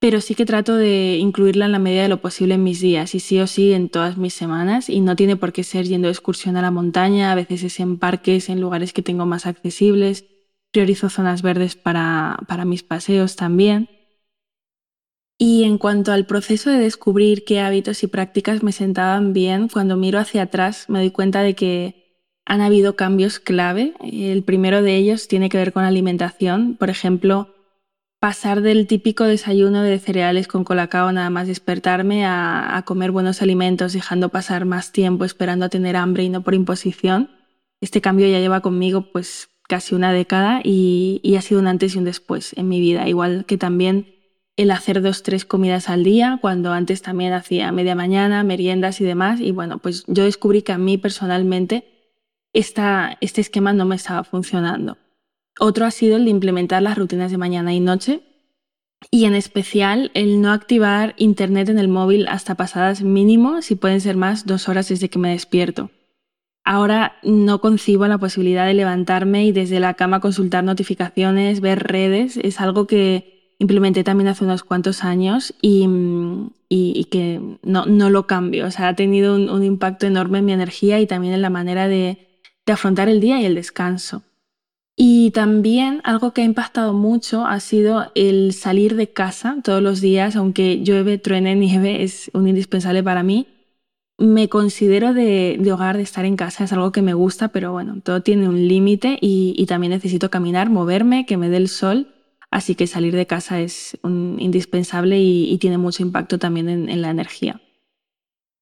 pero 0.05 0.21
sí 0.21 0.35
que 0.35 0.45
trato 0.45 0.75
de 0.75 1.17
incluirla 1.17 1.65
en 1.65 1.71
la 1.71 1.79
medida 1.79 2.03
de 2.03 2.09
lo 2.09 2.21
posible 2.21 2.53
en 2.53 2.63
mis 2.63 2.79
días 2.79 3.15
y 3.15 3.19
sí 3.19 3.39
o 3.39 3.47
sí 3.47 3.73
en 3.73 3.89
todas 3.89 4.17
mis 4.17 4.35
semanas 4.35 4.87
y 4.87 5.01
no 5.01 5.15
tiene 5.15 5.35
por 5.35 5.51
qué 5.51 5.63
ser 5.63 5.87
yendo 5.87 6.09
de 6.09 6.11
excursión 6.11 6.57
a 6.57 6.61
la 6.61 6.69
montaña, 6.69 7.31
a 7.31 7.35
veces 7.35 7.63
es 7.63 7.79
en 7.79 7.97
parques, 7.97 8.49
en 8.49 8.61
lugares 8.61 8.93
que 8.93 9.01
tengo 9.01 9.25
más 9.25 9.47
accesibles, 9.47 10.25
priorizo 10.71 11.09
zonas 11.09 11.41
verdes 11.41 11.75
para, 11.75 12.37
para 12.47 12.65
mis 12.65 12.83
paseos 12.83 13.35
también. 13.35 13.89
Y 15.39 15.63
en 15.63 15.79
cuanto 15.79 16.11
al 16.11 16.27
proceso 16.27 16.69
de 16.69 16.77
descubrir 16.77 17.43
qué 17.43 17.59
hábitos 17.59 18.03
y 18.03 18.07
prácticas 18.07 18.61
me 18.61 18.73
sentaban 18.73 19.33
bien, 19.33 19.69
cuando 19.69 19.97
miro 19.97 20.19
hacia 20.19 20.43
atrás 20.43 20.85
me 20.87 20.99
doy 20.99 21.09
cuenta 21.09 21.41
de 21.41 21.55
que 21.55 22.21
han 22.45 22.61
habido 22.61 22.95
cambios 22.95 23.39
clave. 23.39 23.95
El 24.03 24.43
primero 24.43 24.83
de 24.83 24.97
ellos 24.97 25.27
tiene 25.27 25.49
que 25.49 25.57
ver 25.57 25.73
con 25.73 25.83
alimentación. 25.83 26.75
Por 26.77 26.91
ejemplo, 26.91 27.54
pasar 28.25 28.61
del 28.61 28.87
típico 28.87 29.25
desayuno 29.25 29.83
de 29.83 29.99
cereales 29.99 30.47
con 30.47 30.63
colacao 30.63 31.11
nada 31.11 31.29
más 31.29 31.45
despertarme 31.45 32.25
a, 32.25 32.81
comer 32.83 33.11
buenos 33.11 33.43
alimentos, 33.43 33.93
dejando 33.93 34.29
pasar 34.29 34.65
más 34.65 34.91
tiempo 34.91 35.25
esperando 35.25 35.65
a 35.65 35.69
tener 35.69 35.95
hambre 35.95 36.23
y 36.23 36.29
no 36.29 36.41
por 36.41 36.55
imposición. 36.55 37.29
Este 37.81 38.01
cambio 38.01 38.27
ya 38.27 38.39
lleva 38.39 38.61
conmigo 38.61 39.11
pues 39.11 39.49
casi 39.69 39.93
una 39.93 40.11
década 40.11 40.61
y, 40.63 41.35
ha 41.37 41.41
sido 41.43 41.61
un 41.61 41.67
antes 41.67 41.93
y 41.93 41.99
un 41.99 42.05
después 42.05 42.53
en 42.57 42.67
mi 42.67 42.79
vida. 42.79 43.07
Igual 43.07 43.45
que 43.45 43.59
también 43.59 44.15
el 44.57 44.71
hacer 44.71 45.03
dos, 45.03 45.21
tres 45.21 45.45
comidas 45.45 45.87
al 45.87 46.03
día, 46.03 46.39
cuando 46.41 46.73
antes 46.73 47.03
también 47.03 47.31
hacía 47.31 47.71
media 47.71 47.93
mañana, 47.93 48.43
meriendas 48.43 49.01
y 49.01 49.03
demás. 49.03 49.39
Y 49.39 49.51
bueno, 49.51 49.77
pues 49.77 50.03
yo 50.07 50.23
descubrí 50.23 50.63
que 50.63 50.71
a 50.71 50.79
mí 50.79 50.97
personalmente 50.97 51.85
este 52.53 53.41
esquema 53.41 53.71
no 53.71 53.85
me 53.85 53.97
estaba 53.97 54.23
funcionando. 54.23 54.97
Otro 55.59 55.85
ha 55.85 55.91
sido 55.91 56.17
el 56.17 56.25
de 56.25 56.31
implementar 56.31 56.81
las 56.81 56.97
rutinas 56.97 57.31
de 57.31 57.37
mañana 57.37 57.73
y 57.73 57.79
noche 57.79 58.21
y 59.11 59.25
en 59.25 59.35
especial 59.35 60.11
el 60.13 60.41
no 60.41 60.51
activar 60.51 61.13
internet 61.17 61.69
en 61.69 61.79
el 61.79 61.87
móvil 61.87 62.27
hasta 62.27 62.55
pasadas 62.55 63.01
mínimo, 63.01 63.61
si 63.61 63.75
pueden 63.75 64.01
ser 64.01 64.17
más, 64.17 64.45
dos 64.45 64.67
horas 64.67 64.89
desde 64.89 65.09
que 65.09 65.19
me 65.19 65.31
despierto. 65.31 65.91
Ahora 66.63 67.17
no 67.23 67.61
concibo 67.61 68.07
la 68.07 68.17
posibilidad 68.17 68.65
de 68.65 68.73
levantarme 68.73 69.45
y 69.45 69.51
desde 69.51 69.79
la 69.79 69.93
cama 69.93 70.19
consultar 70.19 70.63
notificaciones, 70.63 71.61
ver 71.61 71.83
redes. 71.83 72.37
Es 72.37 72.59
algo 72.59 72.87
que 72.87 73.53
implementé 73.59 74.03
también 74.03 74.29
hace 74.29 74.43
unos 74.43 74.63
cuantos 74.63 75.03
años 75.03 75.53
y, 75.61 75.87
que 77.11 77.39
no, 77.61 77.85
lo 77.85 78.25
cambio. 78.25 78.65
O 78.65 78.71
sea, 78.71 78.87
ha 78.87 78.95
tenido 78.95 79.35
un 79.35 79.63
impacto 79.63 80.07
enorme 80.07 80.39
en 80.39 80.45
mi 80.45 80.53
energía 80.53 80.99
y 80.99 81.05
también 81.05 81.35
en 81.35 81.43
la 81.43 81.51
manera 81.51 81.87
de, 81.87 82.17
de 82.65 82.73
afrontar 82.73 83.09
el 83.09 83.21
día 83.21 83.39
y 83.39 83.45
el 83.45 83.53
descanso. 83.53 84.23
Y 84.97 85.31
también 85.31 85.99
algo 86.05 86.31
que 86.31 86.41
ha 86.41 86.45
impactado 86.45 86.93
mucho 86.93 87.45
ha 87.45 87.59
sido 87.59 88.11
el 88.15 88.53
salir 88.53 88.95
de 88.95 89.11
casa 89.11 89.57
todos 89.61 89.81
los 89.81 89.99
días, 89.99 90.37
aunque 90.37 90.81
llueve, 90.83 91.17
truene, 91.17 91.55
nieve, 91.55 92.03
es 92.03 92.31
un 92.33 92.47
indispensable 92.47 93.03
para 93.03 93.21
mí. 93.21 93.47
Me 94.17 94.47
considero 94.47 95.13
de, 95.13 95.59
hogar, 95.73 95.97
de 95.97 96.03
estar 96.03 96.23
en 96.23 96.37
casa, 96.37 96.63
es 96.63 96.71
algo 96.71 96.93
que 96.93 97.01
me 97.01 97.13
gusta, 97.13 97.49
pero 97.49 97.73
bueno, 97.73 97.99
todo 98.01 98.21
tiene 98.21 98.47
un 98.47 98.67
límite 98.69 99.17
y, 99.19 99.65
también 99.67 99.91
necesito 99.91 100.29
caminar, 100.31 100.69
moverme, 100.69 101.25
que 101.25 101.35
me 101.35 101.49
dé 101.49 101.57
el 101.57 101.67
sol, 101.67 102.07
así 102.49 102.75
que 102.75 102.87
salir 102.87 103.13
de 103.13 103.27
casa 103.27 103.59
es 103.59 103.97
un 104.03 104.37
indispensable 104.39 105.19
y, 105.19 105.57
tiene 105.57 105.77
mucho 105.77 106.03
impacto 106.03 106.39
también 106.39 106.69
en 106.69 107.01
la 107.01 107.09
energía. 107.09 107.59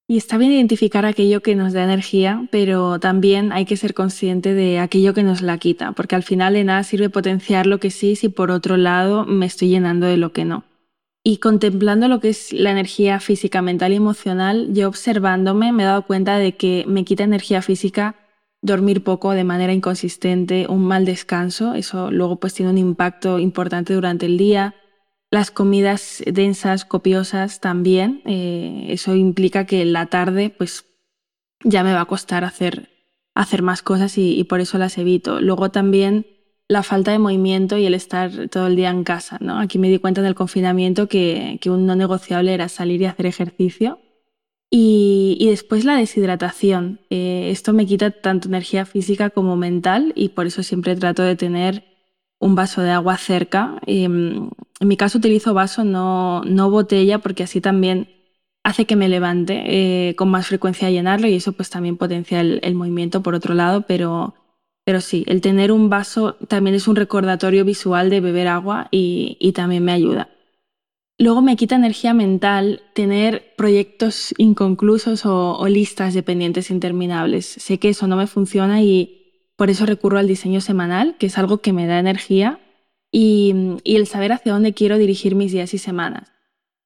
Y 0.08 0.18
está 0.18 0.38
bien 0.38 0.52
identificar 0.52 1.06
aquello 1.06 1.42
que 1.42 1.56
nos 1.56 1.72
da 1.72 1.84
energía, 1.84 2.48
pero 2.52 3.00
también 3.00 3.54
hay 3.54 3.66
que 3.66 3.78
ser 3.78 3.94
consciente 3.94 4.54
de 4.54 4.80
aquello 4.80 5.14
que 5.14 5.24
nos 5.24 5.42
la 5.42 5.58
quita, 5.58 5.94
porque 5.94 6.16
al 6.16 6.24
final 6.24 6.54
de 6.54 6.66
nada 6.66 6.84
sirve 6.84 7.10
potenciar 7.10 7.66
lo 7.68 7.80
que 7.80 7.90
sí 7.90 8.16
si 8.18 8.28
por 8.28 8.52
otro 8.52 8.76
lado 8.76 9.26
me 9.26 9.46
estoy 9.46 9.70
llenando 9.70 10.06
de 10.06 10.18
lo 10.18 10.34
que 10.34 10.44
no. 10.44 10.66
Y 11.24 11.38
contemplando 11.38 12.10
lo 12.10 12.20
que 12.20 12.30
es 12.30 12.52
la 12.52 12.72
energía 12.72 13.22
física, 13.22 13.62
mental 13.62 13.94
y 13.94 13.96
emocional, 13.96 14.74
yo 14.74 14.90
observándome 14.90 15.72
me 15.72 15.84
he 15.84 15.86
dado 15.86 16.06
cuenta 16.06 16.38
de 16.38 16.58
que 16.58 16.84
me 16.86 17.06
quita 17.06 17.24
energía 17.24 17.62
física 17.62 18.16
dormir 18.62 19.04
poco 19.04 19.32
de 19.32 19.44
manera 19.44 19.74
inconsistente, 19.74 20.66
un 20.68 20.86
mal 20.86 21.06
descanso, 21.06 21.76
eso 21.76 22.12
luego 22.12 22.38
pues 22.38 22.54
tiene 22.54 22.72
un 22.72 22.78
impacto 22.78 23.38
importante 23.38 23.94
durante 23.94 24.26
el 24.26 24.38
día, 24.38 24.74
Las 25.34 25.50
comidas 25.50 26.22
densas, 26.28 26.86
copiosas 26.86 27.60
también. 27.60 28.22
Eh, 28.26 28.86
eso 28.90 29.16
implica 29.16 29.66
que 29.66 29.82
en 29.82 29.92
la 29.92 30.06
tarde 30.06 30.52
pues 30.56 30.86
ya 31.64 31.84
me 31.84 31.92
va 31.92 32.02
a 32.02 32.06
costar 32.06 32.44
hacer, 32.44 32.90
hacer 33.34 33.64
más 33.64 33.82
cosas 33.82 34.16
y, 34.20 34.44
por 34.44 34.60
eso 34.60 34.78
las 34.78 34.96
evito. 35.00 35.42
Luego 35.42 35.72
también 35.72 36.28
la 36.68 36.84
falta 36.84 37.14
de 37.14 37.18
movimiento 37.18 37.80
y 37.80 37.88
el 37.88 37.96
estar 37.96 38.48
todo 38.50 38.68
el 38.68 38.76
día 38.76 38.92
en 38.92 39.04
casa. 39.04 39.40
Aquí 39.58 39.80
me 39.80 39.90
di 39.90 39.98
cuenta 39.98 40.22
en 40.22 40.28
el 40.28 40.36
confinamiento 40.36 41.08
que, 41.08 41.58
que 41.60 41.72
un 41.72 41.88
no 41.88 41.96
negociable 41.96 42.54
era 42.54 42.70
salir 42.70 43.02
y 43.02 43.06
hacer 43.06 43.26
ejercicio. 43.26 44.02
Y, 44.70 45.36
y 45.40 45.50
después 45.50 45.84
la 45.84 45.96
deshidratación. 45.96 47.00
Eh, 47.10 47.50
esto 47.50 47.74
me 47.74 47.88
quita 47.88 48.12
tanto 48.12 48.50
energía 48.50 48.86
física 48.86 49.32
como 49.32 49.56
mental 49.56 50.14
y 50.16 50.30
por 50.30 50.46
eso 50.46 50.62
siempre 50.62 50.96
trato 50.96 51.24
de 51.24 51.36
tener 51.36 51.86
un 52.38 52.54
vaso 52.54 52.82
de 52.82 52.92
agua 52.92 53.18
cerca. 53.18 53.80
Em, 53.88 54.52
en 54.80 54.88
mi 54.88 54.98
caso 54.98 55.18
utilizo 55.18 55.54
vaso, 55.54 55.84
no, 55.84 56.70
botella, 56.70 57.20
porque 57.20 57.44
así 57.44 57.62
también 57.62 58.10
hace 58.64 58.86
que 58.86 58.96
me 58.96 59.10
levante 59.10 59.64
eh, 59.66 60.16
con 60.16 60.30
más 60.30 60.48
frecuencia 60.48 60.88
a 60.88 60.92
llenarlo 60.92 61.28
y 61.28 61.36
eso 61.36 61.52
pues 61.54 61.70
también 61.70 61.98
potencia 61.98 62.40
el, 62.42 62.76
movimiento 62.76 63.22
por 63.22 63.36
otro 63.36 63.54
lado, 63.54 63.86
pero, 63.88 64.34
sí, 65.02 65.24
el 65.28 65.42
tener 65.42 65.72
un 65.72 65.90
vaso 65.90 66.36
también 66.48 66.76
es 66.76 66.88
un 66.88 66.96
recordatorio 66.96 67.66
visual 67.66 68.10
de 68.10 68.22
beber 68.22 68.48
agua 68.48 68.88
y, 68.92 69.52
también 69.54 69.84
me 69.84 69.92
ayuda. 69.92 70.30
Luego 71.20 71.42
me 71.42 71.56
quita 71.56 71.76
energía 71.76 72.14
mental 72.14 72.82
tener 72.94 73.54
proyectos 73.56 74.34
inconclusos 74.38 75.26
o, 75.26 75.66
listas 75.68 76.14
de 76.14 76.24
pendientes 76.24 76.72
interminables. 76.72 77.46
Sé 77.46 77.78
que 77.78 77.90
eso 77.90 78.08
no 78.08 78.16
me 78.18 78.28
funciona 78.28 78.82
y 78.82 79.52
por 79.56 79.70
eso 79.70 79.86
recurro 79.86 80.18
al 80.18 80.28
diseño 80.28 80.60
semanal, 80.60 81.16
que 81.20 81.28
es 81.28 81.38
algo 81.38 81.60
que 81.60 81.74
me 81.74 81.86
da 81.86 82.00
energía, 82.00 82.60
y, 83.14 83.78
y 83.86 83.96
el 83.96 84.08
saber 84.08 84.34
hacia 84.34 84.52
dónde 84.52 84.74
quiero 84.74 84.98
dirigir 84.98 85.36
mis 85.36 85.54
días 85.54 85.74
y 85.74 85.78
semanas. 85.78 86.34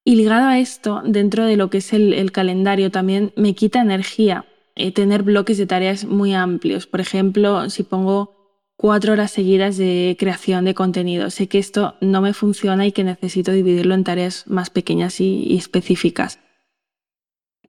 Y 0.07 0.15
ligado 0.15 0.48
a 0.48 0.57
esto, 0.57 1.01
dentro 1.03 1.43
de 1.43 1.57
lo 1.57 1.69
que 1.69 1.79
es 1.79 1.91
el, 1.91 2.31
calendario, 2.31 2.91
también 2.91 3.34
me 3.36 3.55
quita 3.55 3.81
energía 3.81 4.46
eh, 4.77 4.93
tener 4.93 5.22
bloques 5.22 5.57
de 5.57 5.65
tareas 5.65 6.05
muy 6.05 6.34
amplios. 6.34 6.88
Por 6.88 7.01
ejemplo, 7.01 7.69
si 7.69 7.84
pongo 7.84 8.34
cuatro 8.77 9.12
horas 9.12 9.31
seguidas 9.31 9.75
de 9.75 10.15
creación 10.17 10.63
de 10.63 10.74
contenido, 10.74 11.29
sé 11.29 11.48
que 11.50 11.60
esto 11.60 11.96
no 12.00 12.22
me 12.22 12.34
funciona 12.34 12.86
y 12.86 12.93
que 12.93 13.03
necesito 13.03 13.51
dividirlo 13.51 13.96
en 13.96 14.05
tareas 14.05 14.48
más 14.48 14.69
pequeñas 14.69 15.19
y 15.19 15.57
específicas. 15.57 16.39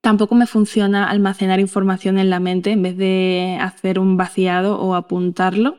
Tampoco 0.01 0.37
me 0.37 0.47
funciona 0.47 1.11
almacenar 1.11 1.59
información 1.59 2.19
en 2.19 2.31
la 2.31 2.39
mente 2.39 2.71
en 2.71 2.83
vez 2.83 2.97
de 2.97 3.59
hacer 3.61 3.99
un 3.99 4.17
vaciado 4.17 4.81
o 4.81 4.95
apuntarlo 4.95 5.77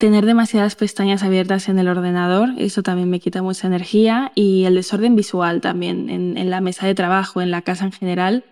Tener 0.00 0.24
demasiadas 0.24 0.76
pestañas 0.76 1.22
abiertas 1.22 1.68
en 1.68 1.78
el 1.78 1.86
ordenador, 1.86 2.54
eso 2.56 2.82
también 2.82 3.10
me 3.10 3.20
quita 3.20 3.42
mucha 3.42 3.66
energía. 3.66 4.32
Y 4.34 4.64
el 4.64 4.76
desorden 4.76 5.14
visual 5.14 5.60
también, 5.60 6.08
en, 6.08 6.48
la 6.48 6.62
mesa 6.62 6.86
de 6.86 6.94
trabajo, 6.94 7.42
en 7.42 7.50
la 7.50 7.60
casa 7.60 7.84
en 7.84 7.92
general, 7.92 8.44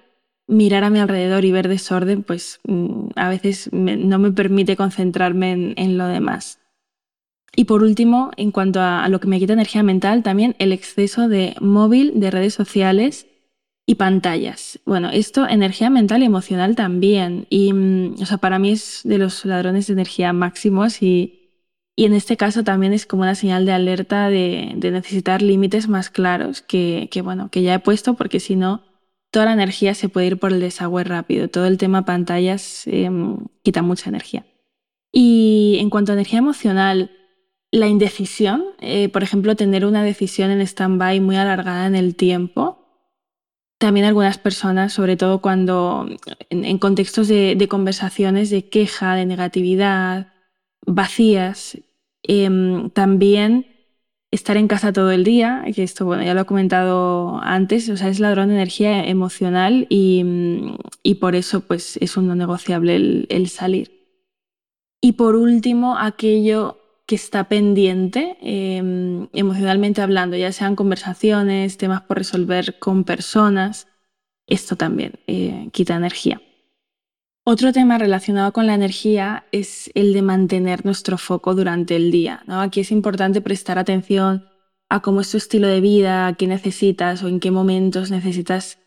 mirar 0.47 0.85
a 0.85 0.90
mi 0.90 0.99
alrededor 0.99 1.47
y 1.47 1.50
ver 1.50 1.67
desorden, 1.67 2.23
pues 2.23 2.61
mm, 2.64 3.12
a 3.17 3.31
veces 3.31 3.71
no 3.73 4.19
me 4.19 4.31
permite 4.31 4.76
concentrarme 4.76 5.52
en, 5.52 5.75
en, 5.78 5.97
lo 5.97 6.07
demás. 6.07 6.59
Y 7.57 7.64
por 7.64 7.83
último, 7.83 8.31
en 8.37 8.50
cuanto 8.50 8.81
a, 8.81 9.02
a, 9.02 9.09
lo 9.09 9.19
que 9.19 9.28
me 9.28 9.38
quita 9.38 9.55
energía 9.55 9.83
mental, 9.83 10.23
también 10.23 10.55
el 10.59 10.71
exceso 10.71 11.28
de 11.28 11.57
móvil, 11.62 12.21
de 12.21 12.31
redes 12.31 12.52
sociales 12.52 13.26
y 13.87 13.95
pantallas. 13.95 14.81
Bueno, 14.85 15.09
esto, 15.09 15.49
energía 15.49 15.88
mental 15.88 16.23
y 16.23 16.26
emocional 16.26 16.76
también. 16.76 17.47
Y, 17.49 17.73
mm, 17.73 18.17
o 18.21 18.26
sea, 18.26 18.37
para 18.37 18.59
mí 18.59 18.73
es 18.73 19.00
de 19.05 19.17
los 19.17 19.47
ladrones 19.47 19.87
de 19.87 19.95
energía 19.95 20.35
máximos 20.35 21.02
y, 21.02 21.38
y 21.99 22.05
en 22.05 22.14
este 22.14 22.37
caso 22.37 22.62
también 22.62 22.93
es 22.93 23.07
como 23.07 23.23
una 23.23 23.35
señal 23.35 23.67
de 23.67 23.73
alerta 23.73 24.28
de, 24.28 24.73
necesitar 24.81 25.43
límites 25.43 25.88
más 25.88 26.11
claros 26.11 26.62
que, 26.62 27.11
bueno, 27.25 27.50
que 27.50 27.62
ya 27.62 27.75
he 27.75 27.81
puesto 27.81 28.14
porque 28.14 28.38
si 28.38 28.55
no, 28.55 28.85
toda 29.33 29.47
la 29.47 29.52
energía 29.52 29.95
se 29.95 30.09
puede 30.09 30.28
ir 30.28 30.38
por 30.38 30.52
el 30.52 30.61
desagüe 30.61 31.02
rápido. 31.02 31.49
Todo 31.49 31.67
el 31.67 31.76
tema 31.76 32.05
pantallas 32.05 32.87
eh, 32.87 33.11
quita 33.64 33.83
mucha 33.83 34.11
energía. 34.11 34.47
Y 35.11 35.78
en 35.81 35.90
cuanto 35.90 36.12
a 36.12 36.14
energía 36.14 36.38
emocional, 36.38 37.11
la 37.73 37.88
indecisión, 37.88 38.62
eh, 38.78 39.09
por 39.09 39.25
ejemplo, 39.25 39.57
tener 39.57 39.85
una 39.85 40.05
decisión 40.05 40.52
en 40.52 40.61
stand-by 40.61 41.19
muy 41.19 41.35
alargada 41.35 41.88
en 41.88 41.97
el 41.97 42.14
tiempo. 42.14 42.78
También 43.78 44.07
algunas 44.07 44.38
personas, 44.38 44.93
sobre 44.93 45.17
todo 45.17 45.40
cuando 45.40 46.07
en, 46.49 46.78
contextos 46.78 47.26
de 47.26 47.67
conversaciones 47.69 48.50
de 48.50 48.69
queja, 48.69 49.17
de 49.17 49.26
negatividad, 49.26 50.28
vacías, 50.87 51.76
eh, 52.28 52.90
también 52.92 53.66
estar 54.30 54.56
en 54.56 54.68
casa 54.68 54.92
todo 54.92 55.11
el 55.11 55.25
día, 55.25 55.64
que 55.75 55.82
esto, 55.82 56.04
bueno, 56.04 56.23
ya 56.23 56.35
lo 56.35 56.42
he 56.42 56.47
comentado 56.47 57.40
antes, 57.42 57.88
o 57.88 57.97
sea, 57.97 58.08
es 58.08 58.20
ladrón 58.20 58.49
de 58.49 58.54
energía 58.54 59.04
emocional 59.04 59.87
y, 59.88 60.25
y 61.02 61.14
por 61.16 61.35
eso 61.35 61.61
pues 61.62 61.97
es 61.99 62.16
un 62.16 62.28
no 62.28 62.35
negociable 62.35 63.26
el, 63.28 63.49
salir. 63.49 63.90
Y 65.00 65.12
por 65.12 65.37
último, 65.37 65.97
aquello 65.97 66.78
que 67.06 67.14
está 67.14 67.49
pendiente 67.49 68.37
eh, 68.42 69.28
emocionalmente 69.32 70.02
hablando, 70.02 70.37
ya 70.37 70.52
sean 70.52 70.76
conversaciones, 70.76 71.78
temas 71.78 72.02
por 72.02 72.18
resolver 72.18 72.78
con 72.78 73.04
personas, 73.04 73.87
esto 74.47 74.76
también 74.76 75.12
eh, 75.26 75.68
quita 75.73 75.94
energía. 75.94 76.42
Otro 77.50 77.73
tema 77.73 77.97
relacionado 77.97 78.52
con 78.52 78.67
la 78.67 78.75
energía 78.75 79.47
es 79.52 79.90
el 79.95 80.12
de 80.12 80.21
mantener 80.21 80.85
nuestro 80.85 81.17
foco 81.17 81.55
durante 81.55 81.97
el 81.97 82.11
día. 82.11 82.43
¿no? 82.47 82.61
Aquí 82.61 82.81
es 82.81 82.93
importante 82.93 83.40
prestar 83.40 83.78
atención 83.78 84.47
a 84.90 85.00
cómo 85.00 85.23
es 85.23 85.31
tu 85.31 85.38
estilo 85.38 85.67
de 85.67 85.81
vida, 85.81 86.26
a 86.26 86.35
qué 86.35 86.47
necesitas 86.47 87.23
o 87.23 87.28
en 87.28 87.40
qué 87.40 87.50
momentos 87.50 88.11
necesitas 88.11 88.78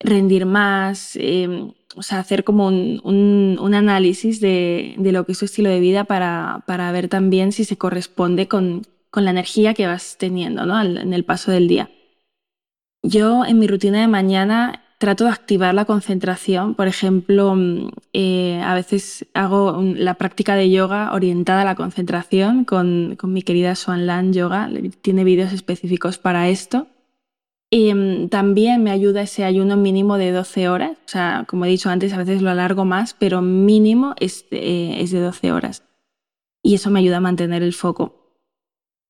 rendir 0.00 0.46
más, 0.46 1.14
eh, 1.16 1.70
o 1.94 2.02
sea, 2.02 2.20
hacer 2.20 2.42
como 2.42 2.68
un, 2.68 3.02
un, 3.04 3.58
un 3.60 3.74
análisis 3.74 4.40
de, 4.40 4.94
de, 4.96 5.12
lo 5.12 5.26
que 5.26 5.32
es 5.32 5.38
tu 5.38 5.44
estilo 5.44 5.68
de 5.68 5.80
vida 5.80 6.04
para, 6.04 6.64
para 6.66 6.90
ver 6.92 7.08
también 7.08 7.52
si 7.52 7.66
se 7.66 7.76
corresponde 7.76 8.48
con, 8.48 8.86
con 9.10 9.26
la 9.26 9.30
energía 9.32 9.74
que 9.74 9.86
vas 9.86 10.16
teniendo 10.18 10.64
¿no? 10.64 10.80
en 10.80 11.12
el 11.12 11.24
paso 11.26 11.50
del 11.50 11.68
día. 11.68 11.90
Yo 13.02 13.44
en 13.44 13.58
mi 13.58 13.66
rutina 13.66 14.00
de 14.00 14.08
mañana 14.08 14.85
trato 14.98 15.24
de 15.24 15.30
activar 15.30 15.74
la 15.74 15.84
concentración. 15.84 16.74
Por 16.74 16.88
ejemplo, 16.88 17.54
mm, 17.54 17.88
eh, 18.12 18.60
a 18.64 18.74
veces 18.74 19.26
hago 19.34 19.80
la 19.82 20.14
práctica 20.14 20.54
de 20.54 20.70
yoga 20.70 21.12
orientada 21.12 21.62
a 21.62 21.64
la 21.64 21.74
concentración 21.74 22.64
con, 22.64 23.16
con 23.16 23.32
mi 23.32 23.42
querida 23.42 23.74
Swan 23.74 24.06
Lan 24.06 24.32
Yoga. 24.32 24.70
Tiene 25.02 25.24
vídeos 25.24 25.52
específicos 25.52 26.18
para 26.18 26.48
esto. 26.48 26.86
Mm, 27.72 28.28
también 28.28 28.82
me 28.82 28.90
ayuda 28.90 29.22
ese 29.22 29.44
ayuno 29.44 29.76
mínimo 29.76 30.18
de 30.18 30.32
12 30.32 30.68
horas. 30.68 30.92
O 30.92 31.08
sea, 31.08 31.44
como 31.48 31.64
he 31.64 31.68
dicho 31.68 31.90
antes, 31.90 32.12
a 32.12 32.18
veces 32.18 32.42
lo 32.42 32.50
alargo 32.50 32.84
más, 32.84 33.14
pero 33.14 33.42
mínimo 33.42 34.14
es, 34.18 34.46
eh, 34.50 34.96
es 35.00 35.10
de 35.10 35.20
12 35.20 35.52
horas. 35.52 35.82
Y 36.62 36.74
eso 36.74 36.90
me 36.90 37.00
ayuda 37.00 37.18
a 37.18 37.20
mantener 37.20 37.62
el 37.62 37.72
foco. 37.74 38.25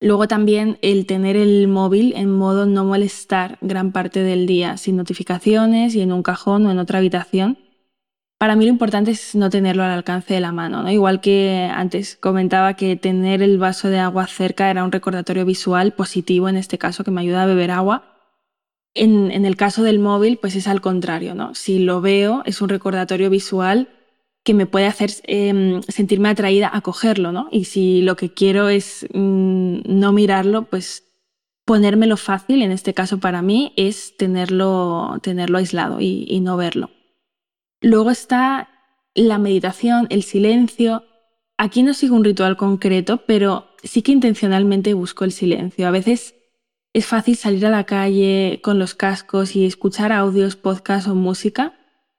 Luego 0.01 0.29
también 0.29 0.79
el 0.83 1.07
tener 1.07 1.37
el 1.37 1.69
móvil 1.69 2.13
en 2.17 2.31
modo 2.31 2.67
no 2.67 2.85
molestar 2.85 3.59
gran 3.61 3.93
parte 3.93 4.21
del 4.21 4.47
día, 4.47 4.77
sin 4.77 4.97
notificaciones 4.97 5.95
y 5.95 6.03
en 6.03 6.13
un 6.13 6.23
cajón 6.23 6.67
o 6.67 6.71
en 6.71 6.79
otra 6.79 6.99
habitación. 6.99 7.59
Para 8.39 8.55
mí 8.55 8.67
lo 8.67 8.71
importante 8.71 9.13
es 9.13 9.35
no 9.35 9.49
tenerlo 9.49 9.83
al 9.83 9.91
alcance 9.91 10.35
de 10.35 10.41
la 10.41 10.53
mano, 10.53 10.83
¿no? 10.83 10.91
Igual 10.91 11.23
que 11.23 11.71
antes 11.73 12.17
comentaba 12.17 12.75
que 12.75 12.95
tener 12.97 13.41
el 13.41 13.57
vaso 13.57 13.89
de 13.89 13.99
agua 13.99 14.27
cerca 14.27 14.71
era 14.71 14.85
un 14.85 14.93
recordatorio 14.93 15.47
visual 15.47 15.95
positivo 15.95 16.49
en 16.51 16.59
este 16.59 16.77
caso 16.77 17.03
que 17.03 17.11
me 17.11 17.23
ayuda 17.23 17.45
a 17.45 17.47
beber 17.47 17.71
agua. 17.71 18.13
En, 18.93 19.31
el 19.45 19.57
caso 19.57 19.83
del 19.83 19.99
móvil, 19.99 20.39
pues 20.39 20.55
es 20.57 20.69
al 20.69 20.83
contrario, 20.83 21.35
¿no? 21.35 21.55
Si 21.55 21.79
lo 21.79 22.03
veo, 22.03 22.43
es 22.45 22.61
un 22.61 22.69
recordatorio 22.69 23.31
visual 23.31 23.89
que 24.43 24.55
me 24.55 24.67
puede 24.67 24.87
hacer 24.87 25.11
eh, 25.25 25.81
sentirme 25.89 26.29
atraída 26.29 26.71
a 26.73 26.81
cogerlo, 26.83 27.33
¿no? 27.33 27.49
Y 27.51 27.65
si 27.65 28.03
lo 28.03 28.17
que 28.17 28.33
quiero 28.33 28.69
es 28.69 29.07
mmm, 29.13 29.56
no 29.87 30.13
mirarlo, 30.13 30.65
pues 30.65 31.05
ponérmelo 31.65 32.17
fácil, 32.17 32.63
en 32.63 32.71
este 32.71 32.95
caso 32.95 33.19
para 33.19 33.43
mí, 33.43 33.73
es 33.77 34.17
tenerlo, 34.17 35.19
tenerlo 35.23 35.59
aislado 35.59 36.01
y, 36.01 36.27
y 36.29 36.41
no 36.41 36.57
verlo. 36.57 36.91
Luego 37.81 38.11
está 38.11 38.69
la 39.15 39.39
meditación, 39.39 40.07
el 40.11 40.23
silencio. 40.23 41.05
Aquí 41.59 41.83
no 41.83 41.95
sigo 41.95 42.17
un 42.17 42.25
ritual 42.25 42.57
concreto, 42.57 43.25
pero 43.27 43.69
sí 43.83 44.03
que 44.03 44.13
intencionalmente 44.13 44.95
busco 44.95 45.25
el 45.25 45.33
silencio. 45.33 45.89
A 45.89 45.91
veces 45.91 46.35
es 46.93 47.05
fácil 47.05 47.37
salir 47.37 47.67
a 47.67 47.71
la 47.71 47.85
calle 47.85 48.61
con 48.63 48.79
los 48.79 48.95
cascos 48.95 49.57
y 49.57 49.67
escuchar 49.67 50.13
audios, 50.13 50.57
podcasts 50.57 51.09
o 51.09 51.15
música, 51.15 51.75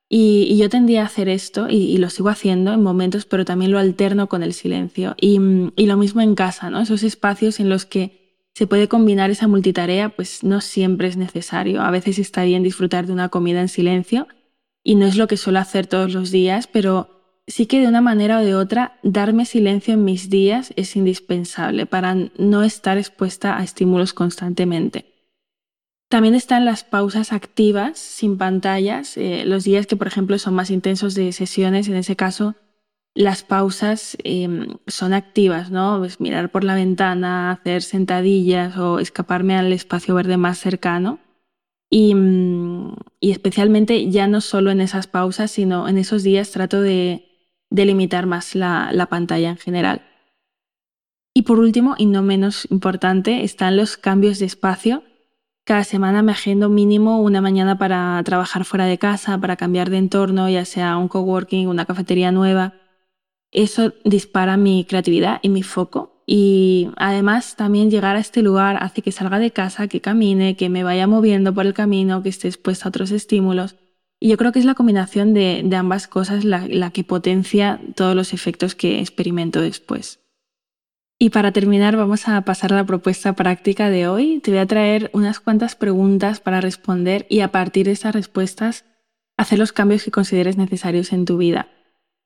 y, 0.09 0.57
yo 0.57 0.69
tendía 0.69 1.01
a 1.01 1.05
hacer 1.05 1.27
esto, 1.27 1.67
y, 1.69 1.75
y, 1.75 1.97
lo 1.97 2.09
sigo 2.09 2.29
haciendo 2.29 2.73
en 2.73 2.81
momentos, 2.81 3.25
pero 3.25 3.43
también 3.43 3.71
lo 3.71 3.79
alterno 3.79 4.29
con 4.29 4.41
el 4.41 4.53
silencio. 4.53 5.15
Y, 5.19 5.39
y, 5.75 5.85
lo 5.85 5.97
mismo 5.97 6.21
en 6.21 6.35
casa, 6.35 6.69
¿no? 6.69 6.79
Esos 6.79 7.03
espacios 7.03 7.59
en 7.59 7.69
los 7.69 7.85
que 7.85 8.37
se 8.53 8.67
puede 8.67 8.87
combinar 8.87 9.29
esa 9.29 9.47
multitarea, 9.47 10.09
pues 10.09 10.43
no 10.43 10.61
siempre 10.61 11.07
es 11.07 11.17
necesario. 11.17 11.81
A 11.81 11.91
veces 11.91 12.19
está 12.19 12.43
bien 12.43 12.63
disfrutar 12.63 13.05
de 13.05 13.13
una 13.13 13.29
comida 13.29 13.61
en 13.61 13.67
silencio, 13.67 14.27
y 14.83 14.95
no 14.95 15.05
es 15.05 15.17
lo 15.17 15.27
que 15.27 15.35
suelo 15.35 15.59
hacer 15.59 15.87
todos 15.87 16.13
los 16.13 16.31
días, 16.31 16.67
pero 16.67 17.09
sí 17.45 17.65
que 17.65 17.81
de 17.81 17.87
una 17.87 17.99
manera 17.99 18.39
o 18.39 18.43
de 18.45 18.55
otra 18.55 18.97
darme 19.03 19.45
silencio 19.45 19.93
en 19.93 20.05
mis 20.05 20.29
días 20.29 20.71
es 20.77 20.95
indispensable 20.95 21.85
para 21.85 22.15
no 22.37 22.63
estar 22.63 22.97
expuesta 22.97 23.57
a 23.57 23.63
estímulos 23.63 24.13
constantemente. 24.13 25.16
También 26.09 26.35
están 26.35 26.65
las 26.65 26.83
pausas 26.83 27.33
activas, 27.33 27.97
sin 27.99 28.37
pantallas, 28.37 29.17
eh, 29.17 29.43
los 29.45 29.65
días 29.65 29.87
que 29.87 29.97
por 29.97 30.07
ejemplo 30.07 30.39
son 30.39 30.53
más 30.53 30.69
intensos 30.71 31.15
de 31.15 31.33
sesiones, 31.33 31.87
en 31.87 31.95
ese 31.95 32.15
caso 32.15 32.55
las 33.13 33.43
pausas 33.43 34.15
em, 34.23 34.77
son 34.85 35.11
activas, 35.13 35.71
¿no? 35.71 36.05
Mirar 36.19 36.51
por 36.51 36.63
la 36.63 36.75
ventana, 36.75 37.51
hacer 37.51 37.81
sentadillas 37.81 38.77
o 38.77 38.99
escaparme 38.99 39.57
al 39.57 39.73
espacio 39.73 40.13
verde 40.13 40.37
más 40.37 40.59
cercano. 40.59 41.19
Y, 41.89 42.13
mm, 42.13 42.95
especialmente 43.21 44.11
ya 44.11 44.27
no 44.27 44.39
solo 44.39 44.69
en 44.71 44.81
esas 44.81 45.07
pausas, 45.07 45.49
sino 45.49 45.87
en 45.87 45.97
esos 45.97 46.21
días 46.21 46.51
trato 46.51 46.81
de, 46.81 47.23
delimitar 47.69 48.27
más 48.27 48.55
la 48.55 49.07
pantalla 49.09 49.49
en 49.49 49.57
general. 49.57 50.01
Y 51.33 51.43
por 51.43 51.59
último, 51.59 51.95
y 51.97 52.05
no 52.05 52.23
menos 52.23 52.67
importante, 52.71 53.43
están 53.43 53.77
los 53.77 53.97
cambios 53.97 54.39
de 54.39 54.45
espacio. 54.45 55.03
Cada 55.67 55.83
semana 55.83 56.23
me 56.23 56.31
agendo 56.31 56.69
mínimo 56.69 57.21
una 57.21 57.41
mañana 57.41 57.77
para 57.77 58.19
trabajar 58.23 58.65
fuera 58.65 58.85
de 58.85 58.97
casa, 58.97 59.37
para 59.37 59.57
cambiar 59.57 59.91
de 59.91 59.97
entorno, 59.97 60.49
ya 60.49 60.65
sea 60.65 60.97
un 60.97 61.09
coworking, 61.09 61.67
una 61.67 61.85
cafetería 61.85 62.31
nueva 62.31 62.73
eso 63.51 63.93
dispara 64.03 64.57
mi 64.57 64.85
creatividad 64.85 65.39
y 65.41 65.49
mi 65.49 65.63
foco. 65.63 66.23
Y 66.25 66.89
además 66.97 67.55
también 67.55 67.89
llegar 67.89 68.15
a 68.15 68.19
este 68.19 68.41
lugar 68.41 68.77
hace 68.81 69.01
que 69.01 69.13
salga 69.13 69.39
de 69.39 69.51
casa, 69.51 69.87
que 69.87 70.01
camine, 70.01 70.57
que 70.57 70.69
me 70.69 70.83
vaya 70.83 71.07
moviendo 71.07 71.53
por 71.53 71.65
el 71.65 71.73
camino, 71.73 72.21
que 72.21 72.29
esté 72.29 72.49
expuesta 72.49 72.85
a 72.85 72.89
otros 72.89 73.11
estímulos. 73.11 73.77
Y 74.19 74.29
yo 74.29 74.37
creo 74.37 74.51
que 74.51 74.59
es 74.59 74.65
la 74.65 74.73
combinación 74.73 75.33
de, 75.33 75.67
ambas 75.75 76.07
cosas 76.07 76.43
la, 76.43 76.67
la 76.67 76.91
que 76.91 77.03
potencia 77.03 77.79
todos 77.95 78.15
los 78.15 78.33
efectos 78.33 78.75
que 78.75 78.99
experimento 78.99 79.61
después. 79.61 80.19
Y 81.19 81.31
para 81.31 81.51
terminar 81.51 81.97
vamos 81.97 82.27
a 82.27 82.39
pasar 82.41 82.73
a 82.73 82.75
la 82.75 82.85
propuesta 82.85 83.33
práctica 83.33 83.89
de 83.89 84.07
hoy. 84.07 84.39
Te 84.39 84.51
voy 84.51 84.59
a 84.59 84.67
traer 84.67 85.09
unas 85.13 85.39
cuantas 85.39 85.75
preguntas 85.75 86.39
para 86.39 86.61
responder 86.61 87.25
y 87.27 87.39
a 87.39 87.51
partir 87.51 87.87
de 87.87 87.93
esas 87.93 88.13
respuestas 88.13 88.85
hacer 89.35 89.57
los 89.57 89.71
cambios 89.71 90.03
que 90.03 90.11
consideres 90.11 90.57
necesarios 90.57 91.11
en 91.13 91.25
tu 91.25 91.37
vida. 91.37 91.69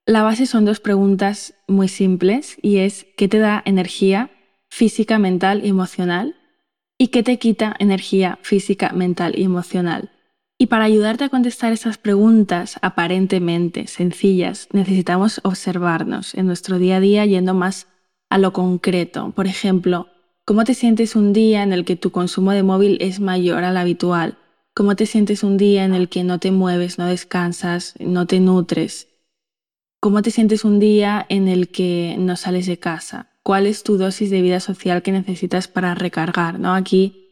La 0.05 0.23
base 0.23 0.45
son 0.45 0.65
dos 0.65 0.81
preguntas 0.81 1.53
muy 1.67 1.87
simples 1.87 2.57
y 2.61 2.77
es 2.77 3.05
¿qué 3.15 3.29
te 3.29 3.39
da 3.39 3.61
energía 3.65 4.29
física, 4.69 5.19
mental 5.19 5.61
y 5.63 5.69
emocional? 5.69 6.35
¿Y 6.97 7.07
qué 7.07 7.23
te 7.23 7.39
quita 7.39 7.75
energía 7.79 8.39
física, 8.41 8.91
mental 8.91 9.33
y 9.37 9.43
emocional? 9.43 10.11
Y 10.57 10.67
para 10.67 10.83
ayudarte 10.83 11.23
a 11.23 11.29
contestar 11.29 11.71
esas 11.71 11.97
preguntas 11.97 12.77
aparentemente 12.81 13.87
sencillas, 13.87 14.67
necesitamos 14.73 15.39
observarnos 15.43 16.35
en 16.35 16.45
nuestro 16.45 16.77
día 16.77 16.97
a 16.97 16.99
día 16.99 17.25
yendo 17.25 17.53
más 17.53 17.87
a 18.31 18.37
lo 18.37 18.53
concreto. 18.53 19.31
Por 19.35 19.45
ejemplo, 19.45 20.07
¿cómo 20.45 20.63
te 20.63 20.73
sientes 20.73 21.17
un 21.17 21.33
día 21.33 21.63
en 21.63 21.73
el 21.73 21.83
que 21.83 21.97
tu 21.97 22.11
consumo 22.11 22.51
de 22.53 22.63
móvil 22.63 22.97
es 23.01 23.19
mayor 23.19 23.65
al 23.65 23.75
habitual? 23.75 24.37
¿Cómo 24.73 24.95
te 24.95 25.05
sientes 25.05 25.43
un 25.43 25.57
día 25.57 25.83
en 25.83 25.93
el 25.93 26.07
que 26.07 26.23
no 26.23 26.39
te 26.39 26.49
mueves, 26.51 26.97
no 26.97 27.07
descansas, 27.07 27.93
no 27.99 28.25
te 28.27 28.39
nutres? 28.39 29.09
¿Cómo 29.99 30.21
te 30.21 30.31
sientes 30.31 30.63
un 30.63 30.79
día 30.79 31.25
en 31.27 31.49
el 31.49 31.67
que 31.67 32.15
no 32.17 32.37
sales 32.37 32.67
de 32.67 32.79
casa? 32.79 33.31
¿Cuál 33.43 33.67
es 33.67 33.83
tu 33.83 33.97
dosis 33.97 34.29
de 34.29 34.41
vida 34.41 34.61
social 34.61 35.01
que 35.01 35.11
necesitas 35.11 35.67
para 35.67 35.93
recargar? 35.93 36.57
¿no? 36.57 36.73
Aquí 36.73 37.27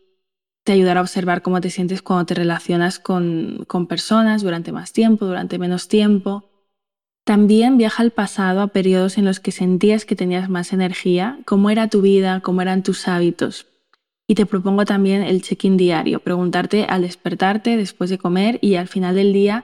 te 0.65 0.73
ayudará 0.73 0.99
a 0.99 1.03
observar 1.03 1.41
cómo 1.41 1.61
te 1.61 1.69
sientes 1.69 2.01
cuando 2.01 2.25
te 2.25 2.33
relacionas 2.33 2.99
con, 2.99 3.63
con 3.69 3.87
personas 3.87 4.41
durante 4.41 4.73
más 4.73 4.91
tiempo, 4.91 5.25
durante 5.25 5.59
menos 5.59 5.87
tiempo. 5.87 6.48
También 7.29 7.77
viaja 7.77 8.01
al 8.01 8.09
pasado 8.09 8.59
a 8.59 8.69
periodos 8.69 9.19
en 9.19 9.25
los 9.25 9.39
que 9.39 9.51
sentías 9.51 10.03
que 10.03 10.15
tenías 10.15 10.49
más 10.49 10.73
energía, 10.73 11.37
cómo 11.45 11.69
era 11.69 11.87
tu 11.87 12.01
vida, 12.01 12.39
cómo 12.39 12.63
eran 12.63 12.81
tus 12.81 13.07
hábitos. 13.07 13.67
Y 14.27 14.33
te 14.33 14.47
propongo 14.47 14.83
también 14.83 15.21
el 15.21 15.43
check-in 15.43 15.77
diario, 15.77 16.21
preguntarte 16.21 16.85
al 16.85 17.03
despertarte 17.03 17.77
después 17.77 18.09
de 18.09 18.17
comer 18.17 18.57
y 18.63 18.77
al 18.77 18.87
final 18.87 19.13
del 19.13 19.31
día 19.31 19.63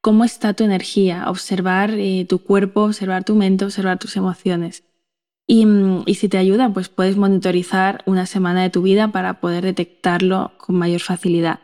cómo 0.00 0.24
está 0.24 0.54
tu 0.54 0.64
energía, 0.64 1.28
observar 1.28 1.90
eh, 1.90 2.24
tu 2.26 2.38
cuerpo, 2.38 2.84
observar 2.84 3.24
tu 3.24 3.34
mente, 3.34 3.66
observar 3.66 3.98
tus 3.98 4.16
emociones. 4.16 4.82
Mm, 5.48 6.04
y, 6.06 6.14
si 6.14 6.30
te 6.30 6.38
ayuda, 6.38 6.72
pues 6.72 6.88
puedes 6.88 7.18
monitorizar 7.18 8.02
una 8.06 8.24
semana 8.24 8.62
de 8.62 8.70
tu 8.70 8.80
vida 8.80 9.08
para 9.08 9.38
poder 9.38 9.64
detectarlo 9.64 10.52
con 10.56 10.76
mayor 10.76 11.02
facilidad. 11.02 11.60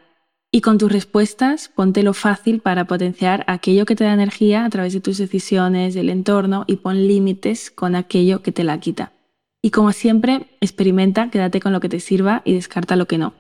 Y 0.51 0.63
con 0.63 0.79
tus 0.79 0.91
respuestas, 0.91 1.71
lo 1.77 2.15
fácil 2.15 2.61
para 2.61 2.87
potenciar 2.87 3.45
aquello 3.49 3.85
que 3.85 3.95
te 3.95 4.05
da 4.05 4.15
energía 4.15 4.65
a 4.65 4.71
través 4.71 4.95
de 4.95 5.01
tus 5.01 5.19
decisiones, 5.19 5.93
del 5.93 6.09
entorno 6.09 6.65
y 6.67 6.77
pon 6.77 7.07
límites 7.07 7.71
con 7.71 7.95
aquello 7.95 8.41
que 8.41 8.51
te 8.51 8.65
la 8.65 8.81
quita. 8.81 9.13
Y 9.61 9.71
como 9.71 9.93
siempre, 9.93 10.47
experimenta, 10.63 11.29
quédate 11.31 11.61
con 11.61 11.75
lo 11.75 11.81
que 11.81 11.91
te 11.91 12.01
sirva 12.01 12.41
y 12.47 12.55
descarta 12.55 12.97
lo 12.97 13.07
que 13.07 13.19
no. 13.19 13.35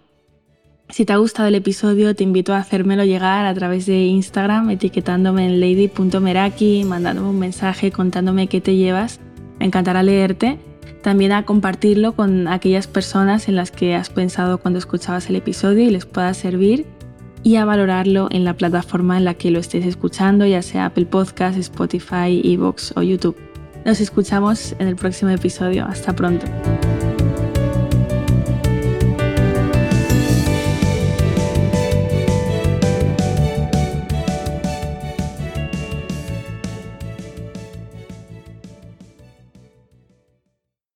Si 0.90 1.06
te 1.06 1.14
ha 1.14 1.16
gustado 1.16 1.48
el 1.48 1.54
episodio, 1.54 2.14
te 2.14 2.24
invito 2.24 2.52
a 2.52 2.58
hacérmelo 2.58 3.04
llegar 3.04 3.46
a 3.46 3.54
través 3.54 3.86
de 3.86 4.04
Instagram, 4.04 4.68
etiquetándome 4.68 5.46
en 5.46 5.60
lady.meraki, 5.60 6.84
mandándome 6.84 7.30
un 7.30 7.38
mensaje 7.38 7.90
contándome 7.90 8.48
qué 8.48 8.60
te 8.60 8.76
llevas. 8.76 9.18
Me 9.58 9.66
encantará 9.66 10.02
leerte. 10.02 10.58
También 11.02 11.32
a 11.32 11.46
compartirlo 11.46 12.12
con 12.12 12.48
aquellas 12.48 12.86
personas 12.86 13.48
en 13.48 13.56
las 13.56 13.70
que 13.70 13.94
has 13.94 14.10
pensado 14.10 14.58
cuando 14.58 14.78
escuchabas 14.78 15.30
el 15.30 15.36
episodio 15.36 15.84
y 15.84 15.90
les 15.90 16.04
pueda 16.04 16.34
servir. 16.34 16.97
Y 17.42 17.56
a 17.56 17.64
valorarlo 17.64 18.28
en 18.30 18.44
la 18.44 18.54
plataforma 18.54 19.16
en 19.16 19.24
la 19.24 19.34
que 19.34 19.50
lo 19.50 19.58
estés 19.58 19.86
escuchando, 19.86 20.44
ya 20.46 20.62
sea 20.62 20.86
Apple 20.86 21.06
Podcasts, 21.06 21.58
Spotify, 21.58 22.40
Evox 22.44 22.92
o 22.96 23.02
YouTube. 23.02 23.36
Nos 23.84 24.00
escuchamos 24.00 24.74
en 24.78 24.88
el 24.88 24.96
próximo 24.96 25.30
episodio. 25.30 25.86
Hasta 25.86 26.14
pronto. 26.14 26.46